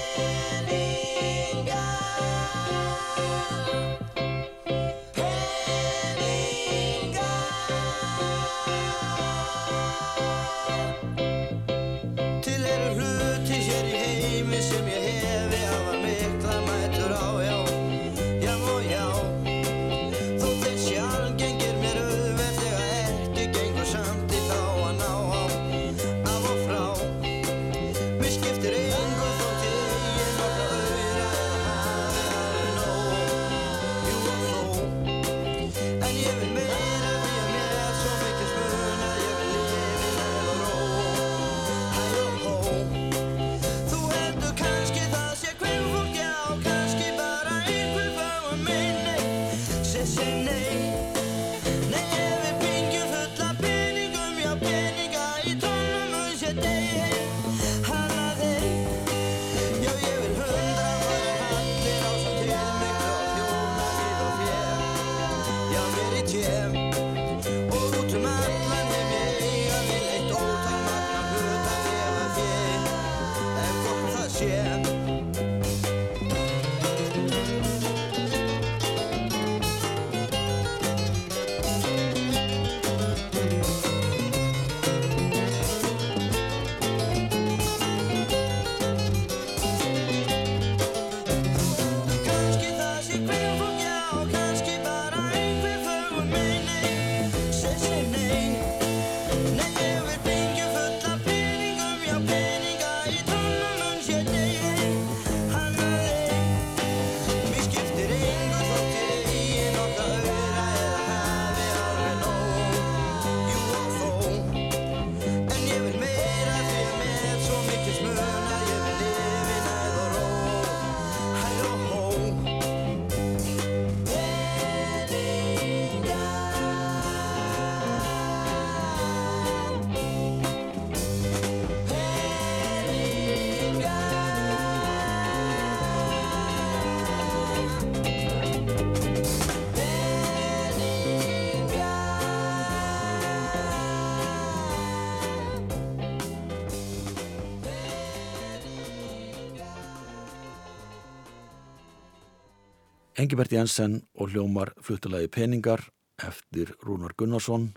Engibert 153.24 153.54
Jensen 153.56 154.02
og 154.20 154.34
hljómar 154.34 154.74
fluttilagi 154.84 155.30
Peningar 155.32 155.80
eftir 156.20 156.74
Rúnar 156.84 157.14
Gunnarsson. 157.16 157.70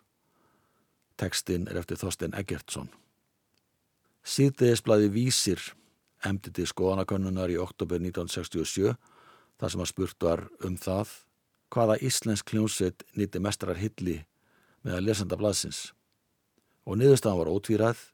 Tekstinn 1.15 1.69
er 1.71 1.79
eftir 1.79 2.01
Þorstein 2.01 2.35
Eggertsson. 2.35 2.89
Síðdegisblæði 4.27 5.13
Vísir 5.15 5.63
emdi 6.27 6.51
til 6.51 6.67
skoðanakönnunar 6.67 7.55
í 7.55 7.61
oktober 7.63 8.03
1967 8.03 8.97
þar 9.61 9.75
sem 9.77 9.85
að 9.87 9.91
spurt 9.93 10.27
var 10.27 10.45
um 10.67 10.75
það 10.83 11.15
hvaða 11.71 12.01
íslensk 12.11 12.51
kljónsveit 12.51 13.07
nýtti 13.15 13.39
mestrar 13.39 13.79
hilli 13.79 14.19
með 14.83 14.99
að 14.99 15.09
lesenda 15.13 15.39
blaðsins. 15.39 15.93
Og 16.91 16.99
niðurstaðan 16.99 17.45
var 17.45 17.55
ótvíræð, 17.55 18.05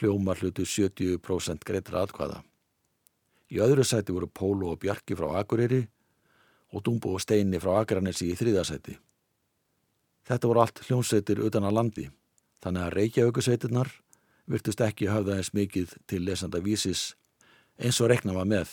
hljómar 0.00 0.42
hlutu 0.42 0.66
70% 0.66 1.62
greitra 1.62 2.02
atkvaða. 2.02 2.42
Í 3.54 3.62
öðru 3.62 3.86
sæti 3.86 4.10
voru 4.16 4.26
Pólo 4.26 4.74
og 4.74 4.82
Bjarki 4.82 5.14
frá 5.14 5.36
Akureyri 5.38 5.84
og 6.74 6.82
Dumbo 6.84 7.14
og 7.14 7.22
Steini 7.22 7.60
frá 7.62 7.78
Akranesi 7.80 8.32
í 8.32 8.38
þriðasæti. 8.38 8.96
Þetta 10.24 10.48
voru 10.48 10.62
allt 10.64 10.80
hljómsveitir 10.86 11.42
utan 11.44 11.66
að 11.68 11.76
landi, 11.78 12.06
þannig 12.64 12.86
að 12.86 12.94
Reykjavíkusveitirnar 12.98 13.90
virtust 14.50 14.80
ekki 14.84 15.08
hafða 15.12 15.38
eins 15.38 15.52
mikið 15.56 15.94
til 16.10 16.24
lesanda 16.24 16.60
vísis 16.64 17.12
eins 17.78 18.00
og 18.00 18.10
rekna 18.12 18.34
var 18.36 18.48
með. 18.48 18.70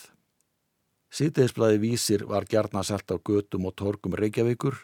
Sýteðisblæði 1.11 1.81
vísir 1.81 2.23
var 2.27 2.47
gerna 2.47 2.83
selt 2.87 3.11
á 3.11 3.19
götum 3.19 3.67
og 3.67 3.75
torkum 3.75 4.15
Reykjavíkur 4.15 4.77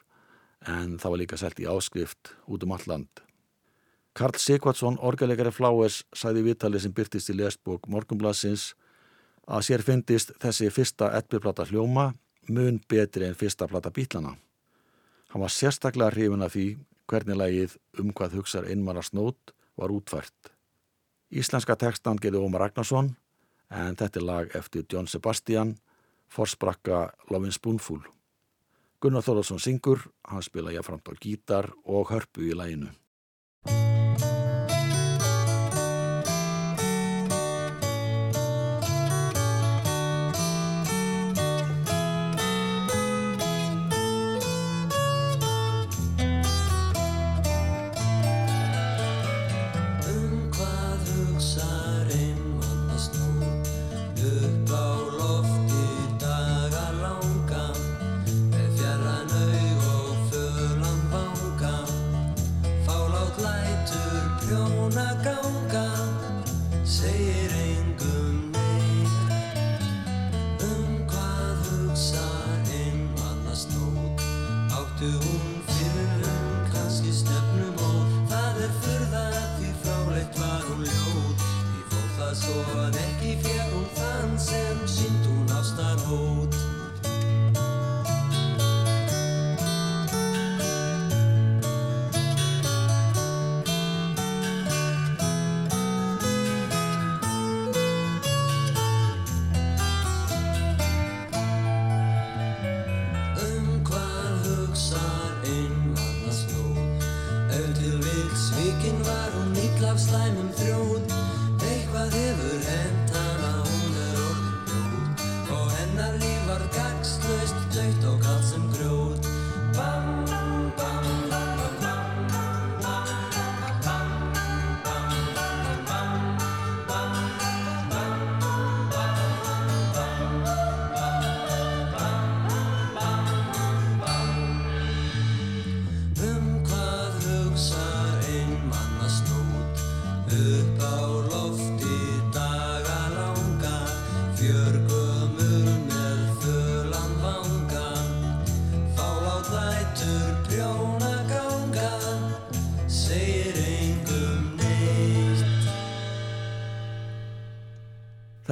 en 0.67 0.97
það 0.99 1.13
var 1.13 1.21
líka 1.21 1.39
selt 1.39 1.61
í 1.63 1.69
áskrift 1.71 2.33
út 2.47 2.65
um 2.65 2.75
all 2.75 2.87
land. 2.87 3.23
Karl 4.17 4.35
Sigvardsson, 4.41 4.97
orgalegari 4.97 5.53
Fláes, 5.53 6.01
sæði 6.11 6.41
viðtalið 6.47 6.83
sem 6.83 6.93
byrtist 6.93 7.29
í 7.29 7.35
lesbók 7.37 7.85
Morgunblassins 7.87 8.71
að 9.45 9.67
sér 9.69 9.83
fyndist 9.85 10.33
þessi 10.41 10.71
fyrsta 10.73 11.11
ettbyrplata 11.19 11.67
hljóma 11.69 12.09
mun 12.49 12.79
betri 12.89 13.27
en 13.27 13.35
fyrsta 13.35 13.67
plata 13.67 13.91
bítlana. 13.91 14.35
Hann 15.29 15.41
var 15.41 15.51
sérstaklega 15.51 16.11
hrifin 16.13 16.45
af 16.45 16.55
því 16.55 16.67
hvernig 17.07 17.39
lægið 17.39 17.77
um 17.99 18.11
hvað 18.13 18.37
hugsar 18.39 18.67
einmannar 18.67 19.05
snót 19.05 19.53
var 19.77 19.93
útfært. 19.93 20.51
Íslenska 21.31 21.75
tekstan 21.75 22.19
geði 22.21 22.39
Ómar 22.39 22.67
Ragnarsson 22.67 23.15
en 23.69 23.97
þetta 23.99 24.19
er 24.19 24.27
lag 24.27 24.55
eftir 24.55 24.85
John 24.91 25.07
Sebastian, 25.07 25.75
forsprakka 26.31 27.11
Lovin 27.31 27.51
Spoonful. 27.51 28.01
Gunnar 29.01 29.21
Þorðarsson 29.21 29.61
syngur, 29.61 30.07
hann 30.25 30.43
spila 30.43 30.73
jáframt 30.73 31.11
á 31.11 31.13
gítar 31.19 31.69
og 31.85 32.09
hörpu 32.09 32.47
í 32.47 32.55
læginu. 32.57 32.89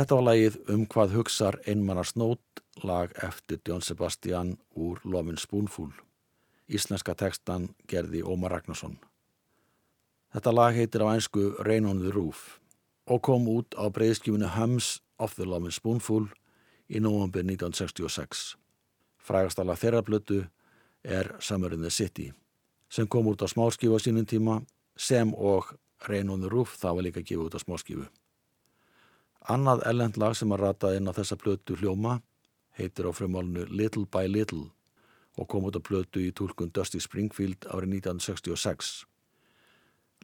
Þetta 0.06 0.18
var 0.20 0.26
lagið 0.28 0.56
um 0.70 0.82
hvað 0.86 1.14
hugsar 1.16 1.56
einmannar 1.66 2.06
snót 2.06 2.60
lag 2.86 3.14
eftir 3.26 3.58
John 3.66 3.82
Sebastian 3.82 4.52
úr 4.78 5.00
Lovin 5.02 5.40
Spoonful. 5.42 5.88
Íslenska 6.70 7.16
tekstan 7.18 7.72
gerði 7.90 8.20
Ómar 8.22 8.54
Ragnarsson. 8.54 9.00
Þetta 10.30 10.52
lag 10.54 10.78
heitir 10.78 11.02
á 11.02 11.10
einsku 11.10 11.56
Rain 11.66 11.90
on 11.90 12.04
the 12.04 12.12
Roof 12.14 12.60
og 13.10 13.24
kom 13.26 13.48
út 13.50 13.74
á 13.74 13.90
breyðskjuminu 13.90 14.52
Hums 14.54 15.00
of 15.18 15.34
the 15.40 15.48
Lovin 15.50 15.74
Spoonful 15.74 16.28
í 16.86 17.02
nóvambir 17.02 17.42
1966. 17.42 18.44
Frægastala 19.18 19.74
þeirra 19.74 20.04
blötu 20.06 20.44
er 21.02 21.32
Summer 21.40 21.74
in 21.74 21.82
the 21.82 21.90
City 21.90 22.28
sem 22.94 23.10
kom 23.10 23.26
út 23.34 23.42
á 23.42 23.50
smáskifu 23.50 23.98
á 23.98 24.00
sínum 24.06 24.30
tíma 24.30 24.60
sem 24.94 25.34
og 25.34 25.74
Rain 26.06 26.30
on 26.30 26.46
the 26.46 26.54
Roof 26.54 26.78
það 26.78 26.94
var 26.94 27.08
líka 27.10 27.26
gefið 27.26 27.48
út 27.48 27.58
á 27.58 27.66
smáskifu. 27.66 28.06
Annað 29.46 29.84
ellend 29.86 30.16
lag 30.18 30.34
sem 30.34 30.50
að 30.56 30.64
rataði 30.64 31.00
inn 31.00 31.10
á 31.12 31.14
þessa 31.14 31.38
plötu 31.38 31.76
hljóma 31.78 32.16
heitir 32.80 33.06
á 33.06 33.12
frumálinu 33.14 33.68
Little 33.70 34.08
by 34.10 34.26
Little 34.26 34.72
og 35.38 35.50
kom 35.52 35.68
út 35.70 35.78
á 35.78 35.82
plötu 35.84 36.24
í 36.24 36.32
tólkun 36.34 36.72
Dusty 36.74 37.02
Springfield 37.04 37.68
árið 37.70 38.00
1966. 38.00 39.06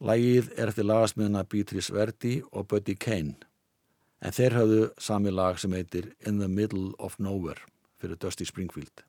Lagið 0.02 0.50
er 0.56 0.72
eftir 0.72 0.88
lagasmiðna 0.88 1.44
Beatrice 1.46 1.94
Verdi 1.94 2.40
og 2.50 2.66
Buddy 2.72 2.96
Kane 2.98 3.36
en 4.22 4.34
þeir 4.34 4.58
hafðu 4.58 4.82
sami 4.98 5.30
lag 5.30 5.58
sem 5.58 5.72
heitir 5.76 6.12
In 6.26 6.42
the 6.42 6.50
Middle 6.50 6.90
of 6.98 7.18
Nowhere 7.22 7.62
fyrir 8.02 8.18
Dusty 8.18 8.48
Springfield 8.48 9.06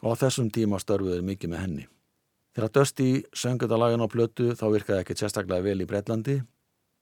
og 0.00 0.16
á 0.16 0.20
þessum 0.24 0.48
tíma 0.52 0.80
störfuður 0.80 1.24
mikið 1.24 1.52
með 1.52 1.64
henni. 1.64 1.86
Þegar 2.56 2.72
Dusty 2.72 3.10
söng 3.36 3.60
þetta 3.60 3.76
lagin 3.80 4.04
á 4.04 4.08
plötu 4.08 4.52
þá 4.56 4.66
virkaði 4.72 5.02
ekki 5.04 5.20
sérstaklega 5.20 5.64
vel 5.64 5.82
í 5.84 5.88
Breitlandi 5.88 6.40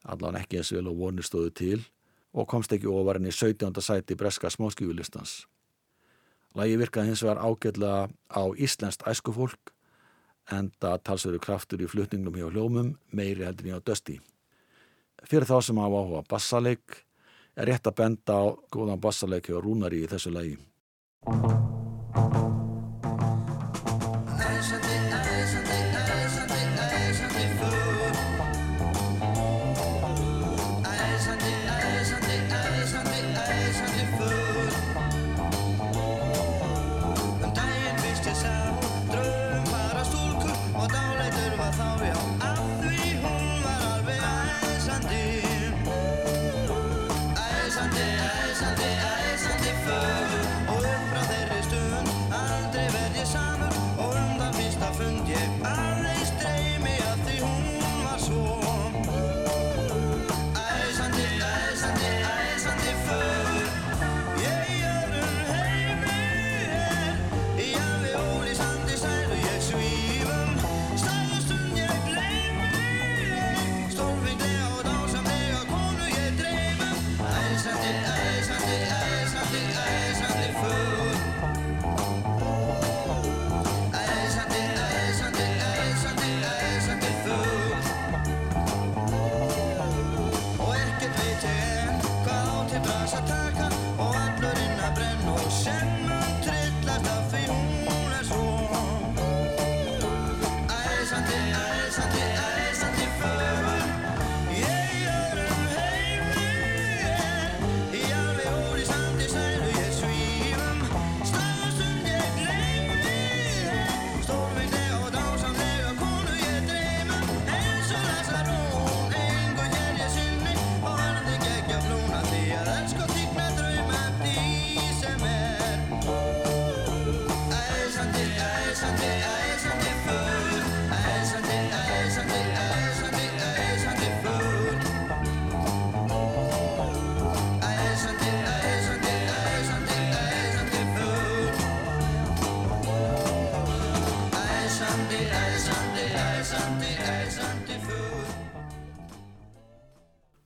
allan 0.05 0.38
ekki 0.38 0.59
eins 0.59 0.73
vel 0.75 0.88
og 0.90 0.99
vonir 0.99 1.27
stóðu 1.27 1.53
til 1.55 1.83
og 2.35 2.49
komst 2.51 2.73
ekki 2.75 2.90
ofar 2.90 3.20
enn 3.20 3.31
í 3.31 3.33
17. 3.33 3.70
sæti 3.81 4.16
breska 4.18 4.51
smáskjúvilistans. 4.51 5.44
Lagi 6.55 6.77
virkaði 6.79 7.12
hins 7.12 7.23
vegar 7.23 7.42
ágætlega 7.42 8.11
á 8.31 8.42
íslenskt 8.59 9.07
æskufólk 9.11 9.73
en 10.53 10.70
það 10.83 11.03
talsveru 11.09 11.40
kraftur 11.42 11.83
í 11.83 11.90
flutningum 11.90 12.37
hjá 12.38 12.51
hljómum 12.51 12.94
meiri 13.11 13.47
heldur 13.47 13.70
í 13.70 13.75
á 13.75 13.81
dösti. 13.81 14.20
Fyrir 15.25 15.49
þá 15.49 15.59
sem 15.64 15.81
hafa 15.81 16.03
áhuga 16.03 16.25
bassaleik 16.29 17.03
er 17.57 17.70
rétt 17.70 17.87
að 17.87 17.99
benda 18.03 18.38
á 18.38 18.44
góðan 18.70 19.03
bassaleik 19.03 19.51
hjá 19.51 19.61
Rúnari 19.62 20.05
í 20.05 20.11
þessu 20.11 20.35
lagi. 20.35 20.59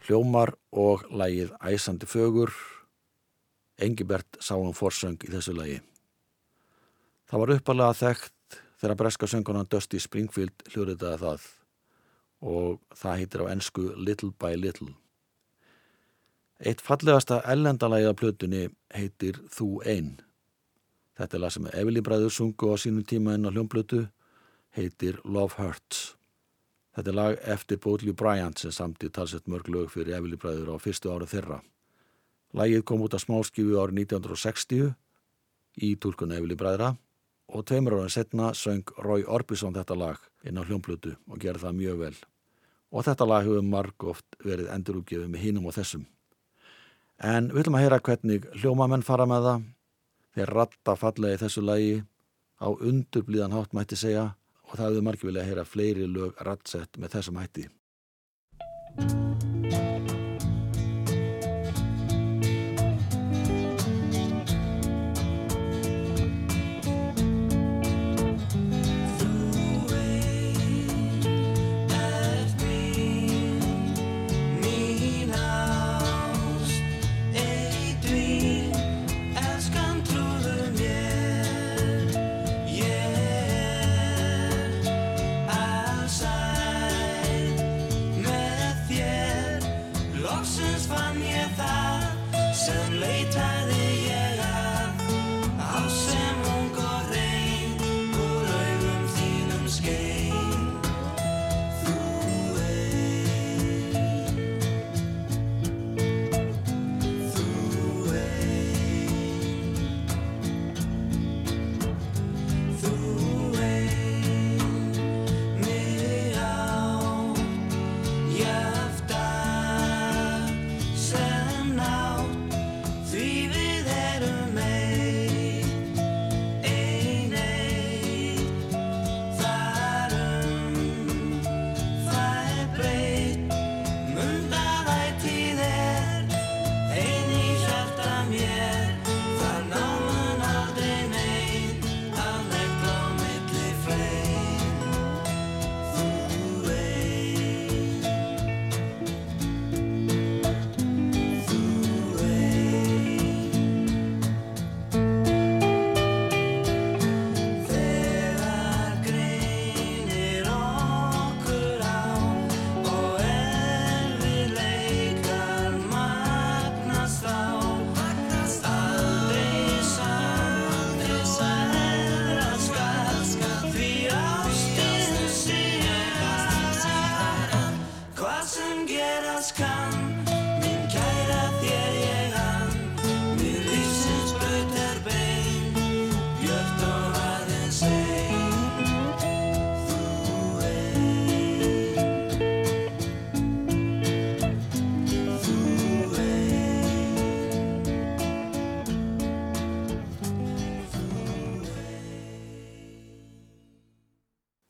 Hljómar 0.09 0.55
og 0.73 1.05
lagið 1.12 1.53
Æsandi 1.61 2.09
fögur. 2.09 2.49
Engibert 3.77 4.38
sá 4.40 4.55
um 4.57 4.73
forsöng 4.73 5.21
í 5.21 5.29
þessu 5.29 5.53
lagi. 5.53 5.83
Það 7.29 7.42
var 7.42 7.53
uppalega 7.59 7.97
þekkt 7.99 8.59
þegar 8.81 8.97
breska 9.03 9.29
söngunan 9.29 9.68
Dusty 9.68 10.01
Springfield 10.01 10.64
hljóriðaði 10.73 11.21
það 11.21 11.44
og 12.49 12.81
það 12.97 13.21
heitir 13.21 13.44
á 13.44 13.53
ensku 13.53 13.85
Little 14.01 14.33
by 14.40 14.57
Little. 14.57 14.94
Eitt 16.59 16.81
fallegasta 16.83 17.42
ellendalagið 17.44 18.09
af 18.09 18.18
plötunni 18.18 18.64
heitir 18.97 19.42
Þú 19.53 19.71
ein. 19.85 20.14
Þetta 21.18 21.37
er 21.37 21.42
lag 21.44 21.53
sem 21.53 21.68
Evili 21.75 22.01
bræður 22.01 22.33
sungu 22.33 22.73
á 22.73 22.81
sínum 22.81 23.05
tíma 23.05 23.37
inn 23.37 23.44
á 23.44 23.53
hljómplötu, 23.53 24.07
heitir 24.73 25.21
Love 25.25 25.59
Hurts. 25.59 26.17
Þetta 26.98 27.12
er 27.12 27.14
lag 27.14 27.37
eftir 27.46 27.78
Bodley 27.78 28.11
Bryant 28.11 28.58
sem 28.58 28.72
samtið 28.74 29.12
talsett 29.14 29.44
mörg 29.46 29.68
lög 29.70 29.92
fyrir 29.92 30.16
Evili 30.16 30.34
bræður 30.34 30.72
á 30.74 30.82
fyrstu 30.82 31.12
ára 31.12 31.28
þeirra. 31.30 31.61
Lagið 32.58 32.80
kom 32.90 33.04
út 33.06 33.14
af 33.14 33.22
smáskifu 33.22 33.76
árið 33.78 34.00
1960 34.02 34.88
í 35.78 35.92
tólkun 36.02 36.34
Evili 36.34 36.56
bræðra 36.58 36.96
og 37.54 37.62
tveimur 37.70 38.00
ára 38.00 38.08
setna 38.11 38.48
söng 38.50 38.90
Rói 38.98 39.22
Orbison 39.22 39.78
þetta 39.78 39.94
lag 39.94 40.24
inn 40.42 40.58
á 40.58 40.66
hljómblutu 40.66 41.14
og 41.30 41.38
gerði 41.38 41.68
það 41.68 41.78
mjög 41.84 42.02
vel. 42.02 42.12
Og 42.90 43.06
þetta 43.06 43.30
lag 43.30 43.46
hefur 43.46 43.70
marg 43.76 44.08
oft 44.16 44.42
verið 44.42 44.74
endurúgjöfið 44.74 45.30
með 45.30 45.46
hínum 45.46 45.70
og 45.70 45.78
þessum. 45.78 46.02
En 47.22 47.52
við 47.52 47.61
viljum 47.61 47.78
að 47.78 47.87
heyra 47.87 48.02
hvernig 48.11 48.50
hljómamenn 48.58 49.06
fara 49.06 49.31
með 49.31 49.46
það. 49.46 49.62
Þeir 50.35 50.54
ratta 50.58 50.98
fallega 50.98 51.38
í 51.38 51.42
þessu 51.46 51.62
lagi 51.62 51.96
á 52.58 52.75
undurblíðan 52.75 53.54
hátt 53.54 53.79
mætti 53.79 54.02
segja 54.02 54.33
og 54.69 54.77
það 54.77 54.87
hefur 54.90 55.08
margir 55.08 55.31
vilja 55.31 55.44
að 55.44 55.50
heyra 55.52 55.66
fleiri 55.69 56.08
lög 56.12 56.44
rattsett 56.48 57.00
með 57.00 57.16
þessum 57.16 57.42
hætti. 57.42 57.69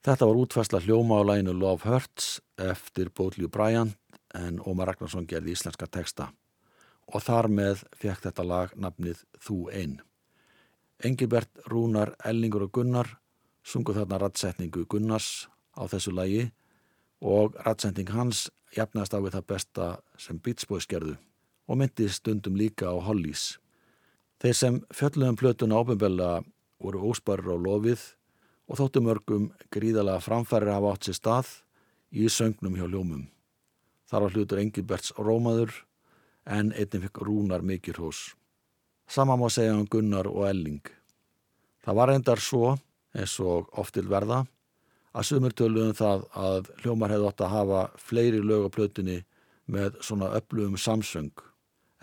Þetta 0.08 0.24
var 0.24 0.38
útfærsla 0.40 0.78
hljóma 0.80 1.18
á 1.20 1.22
læginu 1.28 1.52
Love 1.52 1.84
Hurts 1.84 2.38
eftir 2.56 3.10
Bóðljú 3.12 3.50
Bryant 3.52 3.92
en 4.32 4.56
Ómar 4.64 4.88
Ragnarsson 4.88 5.26
gerði 5.28 5.52
íslenska 5.52 5.84
texta 5.84 6.30
og 7.12 7.20
þar 7.26 7.50
með 7.52 7.82
fekk 7.92 8.22
þetta 8.24 8.46
lag 8.48 8.72
nafnið 8.72 9.20
Þú 9.36 9.58
Ein. 9.68 9.98
Engilbert, 11.04 11.52
Rúnar, 11.68 12.14
Ellingur 12.24 12.64
og 12.64 12.72
Gunnar 12.72 13.18
sungu 13.60 13.92
þarna 13.92 14.22
rattsetningu 14.22 14.86
Gunnars 14.88 15.44
á 15.76 15.84
þessu 15.84 16.16
lagi 16.16 16.46
og 17.20 17.60
rattsetning 17.68 18.08
hans 18.08 18.46
jafnast 18.72 19.12
á 19.12 19.20
við 19.20 19.36
það 19.36 19.48
besta 19.52 19.90
sem 20.16 20.40
Beach 20.40 20.64
Boys 20.72 20.88
gerðu 20.88 21.18
og 21.68 21.82
myndi 21.82 22.08
stundum 22.08 22.56
líka 22.56 22.88
á 22.88 22.96
Hollies. 22.96 23.58
Þeir 24.40 24.56
sem 24.56 24.80
fjöllum 24.88 25.36
plötuna 25.36 25.84
ábyrmbella 25.84 26.38
voru 26.80 27.10
ósparur 27.12 27.52
á 27.52 27.56
lofið 27.60 28.14
og 28.68 28.78
þóttu 28.78 29.02
mörgum 29.04 29.48
gríðalega 29.72 30.20
framfærir 30.22 30.74
hafa 30.74 30.92
átt 30.94 31.08
sér 31.08 31.16
stað 31.18 31.52
í 32.12 32.28
söngnum 32.28 32.76
hjá 32.76 32.86
ljómum. 32.86 33.24
Þar 34.08 34.24
var 34.24 34.36
hlutur 34.36 34.60
Engilberts 34.62 35.14
rómaður 35.16 35.72
en 36.48 36.72
einnig 36.72 37.08
fikk 37.08 37.22
rúnar 37.24 37.64
mikið 37.64 37.98
hrós. 37.98 38.20
Sama 39.08 39.36
má 39.36 39.48
segja 39.52 39.76
um 39.76 39.88
Gunnar 39.88 40.28
og 40.28 40.46
Elling. 40.48 40.84
Það 41.84 41.96
var 41.96 42.12
endar 42.12 42.40
svo, 42.44 42.76
eins 43.16 43.38
og 43.40 43.68
oftil 43.80 44.08
verða, 44.08 44.44
að 45.16 45.28
sumur 45.30 45.54
töluðum 45.56 45.96
það 45.96 46.24
að 46.36 46.70
hljómar 46.82 47.14
hefði 47.14 47.28
átt 47.30 47.44
að 47.44 47.54
hafa 47.54 47.82
fleiri 47.96 48.42
lög 48.44 48.68
á 48.68 48.74
plötunni 48.76 49.18
með 49.68 49.96
svona 50.04 50.28
öflugum 50.36 50.76
samsöng, 50.80 51.32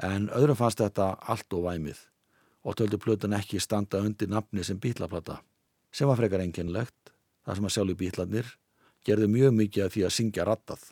en 0.02 0.30
öðrum 0.34 0.58
fannst 0.58 0.82
þetta 0.82 1.14
allt 1.22 1.54
og 1.54 1.66
væmið 1.70 2.02
og 2.66 2.78
töldu 2.78 2.98
plötun 2.98 3.36
ekki 3.38 3.62
standa 3.62 4.02
undir 4.02 4.30
nafni 4.30 4.64
sem 4.66 4.80
bítlaplata, 4.82 5.38
sem 5.96 6.10
var 6.10 6.20
frekar 6.20 6.44
enginlegt, 6.44 7.14
þar 7.48 7.60
sem 7.60 7.68
að 7.70 7.76
sjálfu 7.78 7.98
bítlarnir 8.02 8.52
gerðu 9.06 9.30
mjög 9.32 9.56
mikið 9.56 9.86
af 9.86 9.94
því 9.94 10.04
að 10.08 10.16
syngja 10.18 10.46
rattað. 10.48 10.84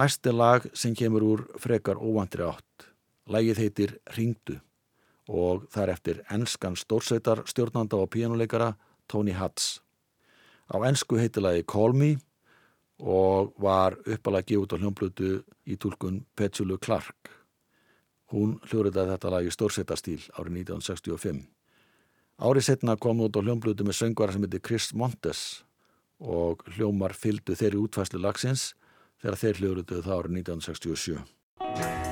Næsti 0.00 0.32
lag 0.32 0.66
sem 0.72 0.94
kemur 0.96 1.26
úr 1.26 1.44
frekar 1.60 2.00
óvandri 2.00 2.46
átt. 2.46 2.88
Lagið 3.28 3.60
heitir 3.60 3.98
Ringdu 4.16 4.58
og 5.28 5.68
það 5.70 5.82
er 5.82 5.92
eftir 5.92 6.22
enskan 6.32 6.76
stórsveitar 6.76 7.44
stjórnanda 7.46 8.00
og 8.00 8.10
píanuleikara 8.10 8.72
Tony 9.06 9.36
Hatz. 9.36 9.78
Á 10.72 10.80
ensku 10.88 11.20
heitir 11.20 11.44
lagi 11.44 11.62
Call 11.68 11.94
Me 11.94 12.16
og 12.98 13.52
var 13.60 13.98
uppalagi 14.06 14.56
út 14.58 14.72
á 14.74 14.80
hljómblutu 14.80 15.42
í 15.68 15.76
tólkun 15.76 16.24
Petjulu 16.34 16.78
Clark. 16.78 17.30
Hún 18.32 18.56
hljóriðaði 18.66 19.14
þetta 19.14 19.30
lag 19.30 19.46
í 19.46 19.52
stórsveitarstýl 19.52 20.22
árið 20.40 20.64
1965. 20.64 21.44
Árið 22.42 22.64
setna 22.66 22.96
kom 22.98 23.20
út 23.22 23.36
á 23.38 23.40
hljómblutu 23.40 23.84
með 23.86 24.00
söngvara 24.00 24.34
sem 24.34 24.42
heitir 24.42 24.62
Chris 24.66 24.88
Montes 24.98 25.42
og 26.18 26.64
hljómar 26.74 27.14
fylgdu 27.14 27.54
þeirri 27.54 27.78
útfæslu 27.84 28.18
lagsins 28.18 28.72
þegar 29.22 29.38
þeir 29.44 29.60
hljóruðu 29.60 30.00
það 30.02 30.16
árið 30.16 30.40
1967. 30.40 32.11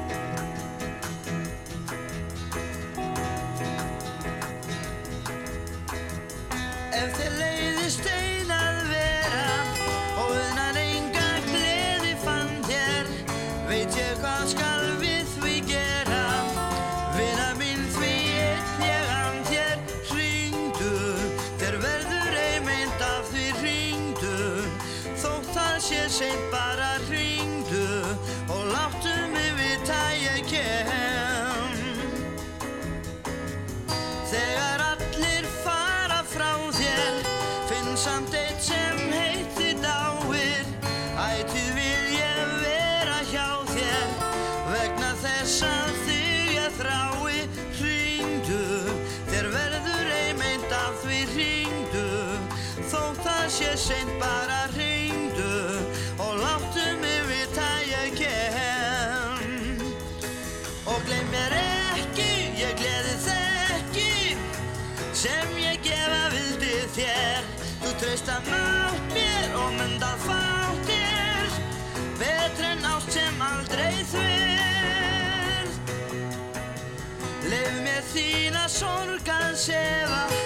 þína 78.15 78.67
sorg 78.71 79.29
að 79.31 79.53
sefa 79.69 80.40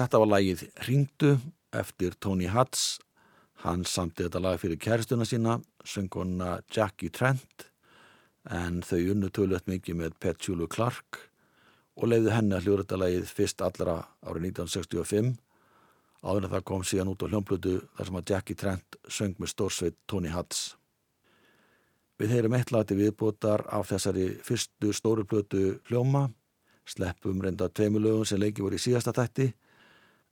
Þetta 0.00 0.18
var 0.22 0.28
lagið 0.30 0.60
Ringdu 0.86 1.30
eftir 1.76 2.14
Tony 2.24 2.46
Hatz. 2.48 3.02
Hann 3.60 3.82
samti 3.84 4.24
þetta 4.24 4.40
lag 4.40 4.56
fyrir 4.62 4.78
kæristuna 4.80 5.26
sína, 5.28 5.58
sönguna 5.84 6.62
Jackie 6.72 7.12
Trent, 7.12 7.66
en 8.48 8.78
þau 8.80 9.10
unnu 9.12 9.28
tölvöld 9.28 9.68
mikið 9.68 9.98
með 10.00 10.16
Petjúlu 10.24 10.70
Clark 10.72 11.20
og 12.00 12.08
leiði 12.08 12.32
henni 12.32 12.56
að 12.56 12.64
hljóra 12.64 12.86
þetta 12.86 13.00
lagið 13.02 13.36
fyrst 13.42 13.66
allra 13.68 13.98
árið 14.24 14.48
1965. 14.54 15.30
Áður 16.24 16.48
en 16.48 16.54
það 16.56 16.66
kom 16.72 16.88
síðan 16.88 17.12
út 17.12 17.28
á 17.28 17.28
hljómblötu 17.28 17.76
þar 17.84 18.08
sem 18.08 18.20
að 18.22 18.32
Jackie 18.32 18.60
Trent 18.64 19.00
söng 19.04 19.36
með 19.36 19.52
stórsveit 19.52 20.00
Tony 20.08 20.32
Hatz. 20.32 20.78
Við 22.16 22.38
heyrum 22.38 22.56
eitt 22.56 22.72
lag 22.72 22.88
til 22.88 23.02
viðbótar 23.04 23.68
af 23.68 23.92
þessari 23.92 24.30
fyrstu 24.48 24.96
stóru 24.96 25.28
plötu 25.28 25.74
hljóma, 25.92 26.30
sleppum 26.88 27.44
reynda 27.44 27.68
tveimur 27.68 28.08
lögum 28.08 28.24
sem 28.24 28.40
leiki 28.40 28.64
voru 28.64 28.80
í 28.80 28.88
síðasta 28.88 29.12
þætti, 29.12 29.52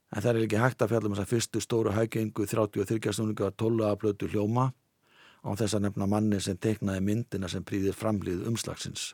En 0.09 0.24
það 0.24 0.30
er 0.30 0.44
ekki 0.46 0.61
hægt 0.62 0.82
að 0.82 0.92
fjalla 0.92 1.11
um 1.11 1.14
þess 1.16 1.26
að 1.26 1.32
fyrstu 1.34 1.61
stóru 1.61 1.92
hægengu 1.92 2.46
33 2.48 3.12
snúninga 3.12 3.50
12 3.61 3.88
að 3.88 3.98
blötu 4.02 4.28
hljóma 4.32 4.70
án 5.44 5.59
þess 5.59 5.76
að 5.76 5.84
nefna 5.84 6.09
manni 6.09 6.40
sem 6.40 6.56
teiknaði 6.56 7.02
myndina 7.04 7.48
sem 7.48 7.64
príðir 7.64 7.96
framlið 7.96 8.46
umslagsins. 8.48 9.12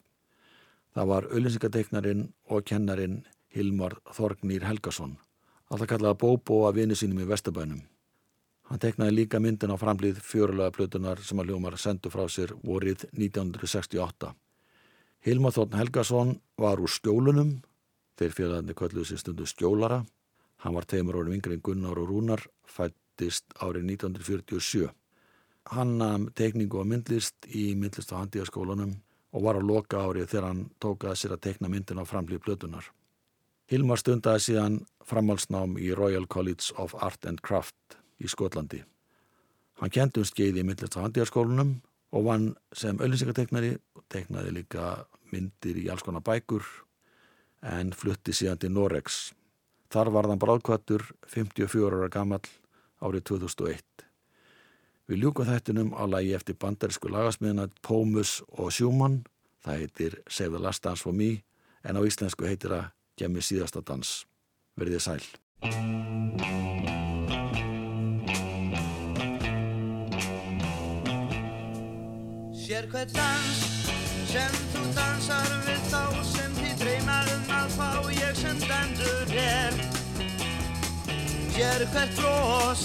Það 0.94 1.10
var 1.10 1.26
auðlýsingateiknarin 1.32 2.28
og 2.54 2.62
kennarin 2.68 3.24
Hilmar 3.54 3.98
Þorgnýr 4.14 4.64
Helgason, 4.66 5.16
alltaf 5.70 5.90
kallaða 5.90 6.18
Bóbó 6.22 6.64
að 6.68 6.80
vini 6.80 6.96
sínum 6.98 7.20
í 7.22 7.28
Vesturbænum. 7.28 7.82
Hann 8.70 8.80
teiknaði 8.80 9.18
líka 9.18 9.40
myndin 9.42 9.74
á 9.74 9.76
framlið 9.76 10.22
fjörulega 10.24 10.72
blötunar 10.72 11.20
sem 11.20 11.40
að 11.42 11.50
hljómar 11.50 11.76
sendu 11.78 12.10
frá 12.10 12.24
sér 12.32 12.54
vorið 12.64 13.04
1968. 13.12 14.30
Hilmar 15.26 15.54
Þorn 15.56 15.78
Helgason 15.78 16.34
var 16.60 16.80
úr 16.80 16.90
skjólunum, 16.90 17.58
þeir 18.16 18.36
fjölaðandi 18.38 18.76
kölluðu 18.78 19.10
sér 19.10 19.20
stundu 19.20 19.46
skjólara, 19.50 20.04
Hann 20.62 20.74
var 20.74 20.86
teimur 20.88 21.18
orðin 21.20 21.38
yngri 21.38 21.58
en 21.58 21.64
Gunnar 21.64 21.98
og 22.00 22.08
Rúnar, 22.10 22.42
fættist 22.64 23.46
árið 23.60 23.88
1947. 23.96 24.90
Hann 25.72 25.96
nam 25.98 26.28
tekningu 26.36 26.80
og 26.80 26.88
myndlist 26.88 27.48
í 27.48 27.72
myndlist 27.78 28.12
á 28.12 28.20
handíðaskólanum 28.20 28.94
og 29.34 29.42
var 29.42 29.58
á 29.58 29.62
loka 29.64 30.02
árið 30.04 30.30
þegar 30.30 30.48
hann 30.50 30.64
tókaði 30.80 31.20
sér 31.20 31.36
að 31.36 31.44
tekna 31.48 31.70
myndin 31.72 32.00
á 32.00 32.04
framlýð 32.06 32.44
blötunar. 32.44 32.90
Hilmar 33.72 33.98
stundaði 33.98 34.44
síðan 34.44 34.80
framhalsnám 35.08 35.78
í 35.80 35.90
Royal 35.96 36.26
College 36.28 36.76
of 36.78 36.94
Art 37.00 37.24
and 37.26 37.40
Craft 37.40 37.96
í 38.20 38.28
Skotlandi. 38.28 38.82
Hann 39.80 39.90
kendi 39.90 40.20
um 40.20 40.28
skeiði 40.28 40.62
í 40.62 40.66
myndlist 40.68 40.98
á 41.00 41.04
handíðaskólanum 41.04 41.78
og 42.14 42.26
vann 42.28 42.50
sem 42.76 43.00
öllinsingateknari 43.02 43.72
og 43.96 44.04
teknaði 44.12 44.52
líka 44.60 44.90
myndir 45.32 45.80
í 45.80 45.88
alls 45.90 46.04
konar 46.06 46.22
bækur 46.22 46.62
en 47.64 47.90
flutti 47.96 48.36
síðan 48.36 48.60
til 48.60 48.70
Noregs 48.76 49.32
Þar 49.94 50.08
var 50.10 50.26
þann 50.26 50.40
bráðkvættur 50.42 51.02
54 51.30 51.98
ára 52.00 52.08
gamall 52.10 52.48
árið 52.98 53.28
2001. 53.30 53.84
Við 55.06 55.20
ljúkum 55.22 55.46
þættinum 55.46 55.92
á 55.94 56.02
lagi 56.10 56.32
eftir 56.34 56.56
bandarísku 56.58 57.12
lagasmiðina 57.12 57.68
Pómus 57.84 58.40
og 58.58 58.72
Sjúmann. 58.74 59.20
Það 59.62 59.84
heitir 59.84 60.16
Save 60.26 60.56
the 60.56 60.64
Last 60.64 60.82
Dance 60.82 61.06
for 61.06 61.14
Me 61.14 61.44
en 61.86 61.94
á 61.94 62.02
íslensku 62.02 62.48
heitir 62.48 62.74
það 62.74 62.90
Gemmi 63.14 63.44
síðasta 63.44 63.84
dans. 63.86 64.24
Verðið 64.74 65.04
sæl. 65.06 65.22
Sér 72.64 72.90
hver 72.90 73.06
dans 73.14 73.64
sem 74.26 74.60
þú 74.74 74.86
dansar 74.98 75.58
við 75.68 75.90
þá 75.94 76.23
Sér 81.54 81.84
hvert 81.92 82.10
bros 82.18 82.80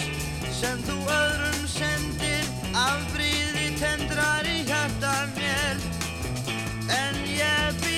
sem 0.54 0.82
þú 0.86 0.98
öðrum 1.10 1.64
sendir 1.66 2.46
afbríði 2.78 3.72
tendrar 3.82 4.46
í 4.46 4.62
hjarta 4.70 5.16
mér. 5.34 5.82
En 6.94 7.24
ég 7.34 7.82
býð 7.82 7.89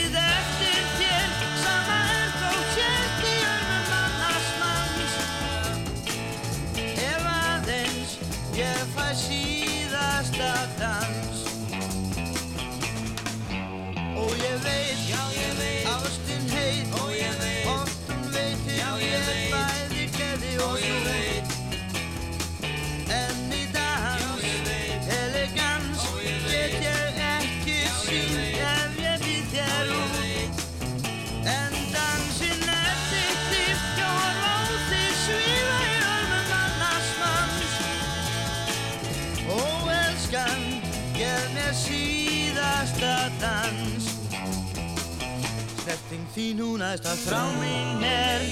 Þín 46.42 46.58
hún 46.58 46.82
aðeins 46.82 47.06
að 47.06 47.20
frá 47.22 47.42
mín 47.62 48.00
er 48.02 48.44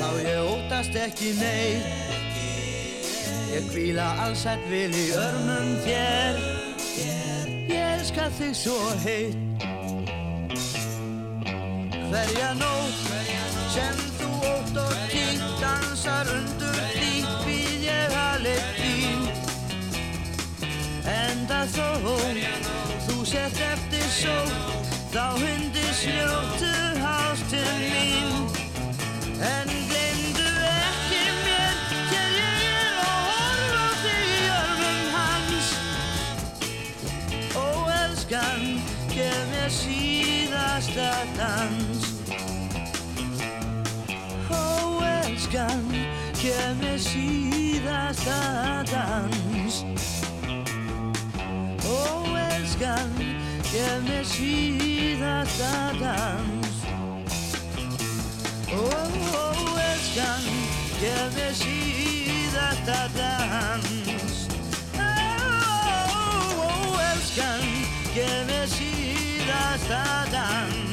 Þá 0.00 0.06
ég 0.18 0.48
óttast 0.50 0.96
ekki 0.98 1.28
neitt. 1.38 1.84
Ég 3.52 3.68
kvíla 3.68 4.06
allsett 4.24 4.64
vil 4.66 4.90
í 4.90 5.04
örmum 5.14 5.70
þér. 5.84 6.40
Ég 7.70 7.78
elska 7.84 8.26
þig 8.34 8.58
svo 8.64 8.80
heitt. 9.04 9.62
Hverja 12.10 12.50
nótt 12.58 12.98
sem 13.76 14.02
þú 14.18 14.34
ótt 14.50 14.82
og 14.88 14.98
tínt 15.14 15.46
Dansar 15.62 16.34
undur 16.34 16.84
því 16.98 17.14
býð 17.46 17.88
ég 17.92 18.20
að 18.26 18.46
leik 18.48 18.76
þín 18.82 19.30
Enda 21.14 21.62
þó 21.78 21.88
þú 23.06 23.22
sett 23.36 23.66
eftir 23.70 24.08
sótt 24.18 24.81
Þá 25.12 25.36
hundi 25.36 25.82
sljóttu 25.92 26.72
hástu 26.96 27.58
mín. 27.76 28.46
En 29.44 29.68
glemdu 29.68 30.46
ekki 30.64 31.24
mér 31.44 31.74
Hér 32.12 32.30
ég 32.40 32.62
er 32.70 32.94
og 33.02 33.74
á 33.76 33.88
þig 34.00 34.22
í 34.24 34.38
örmum 34.56 35.02
hans. 35.12 35.68
Ó, 37.52 37.66
elskan, 37.98 38.64
gef 39.12 39.42
mér 39.50 39.68
síðasta 39.76 41.10
dans. 41.36 42.06
Ó, 44.48 44.64
elskan, 45.10 45.84
gef 46.40 46.72
mér 46.80 46.96
síðasta 47.04 48.40
dans. 48.88 49.82
Ó, 51.84 52.00
elskan, 52.48 53.12
gef 53.68 54.00
mér 54.08 54.24
síðasta 54.24 54.91
dans 55.22 56.62
Ó, 58.72 58.86
elskan, 59.90 60.44
gef 61.00 61.34
mér 61.36 61.52
síðasta 61.54 63.00
dans 63.16 63.86
Ó, 66.08 66.98
elskan, 67.12 67.68
gef 68.14 68.46
mér 68.48 68.66
síðasta 68.66 70.02
dans 70.32 70.91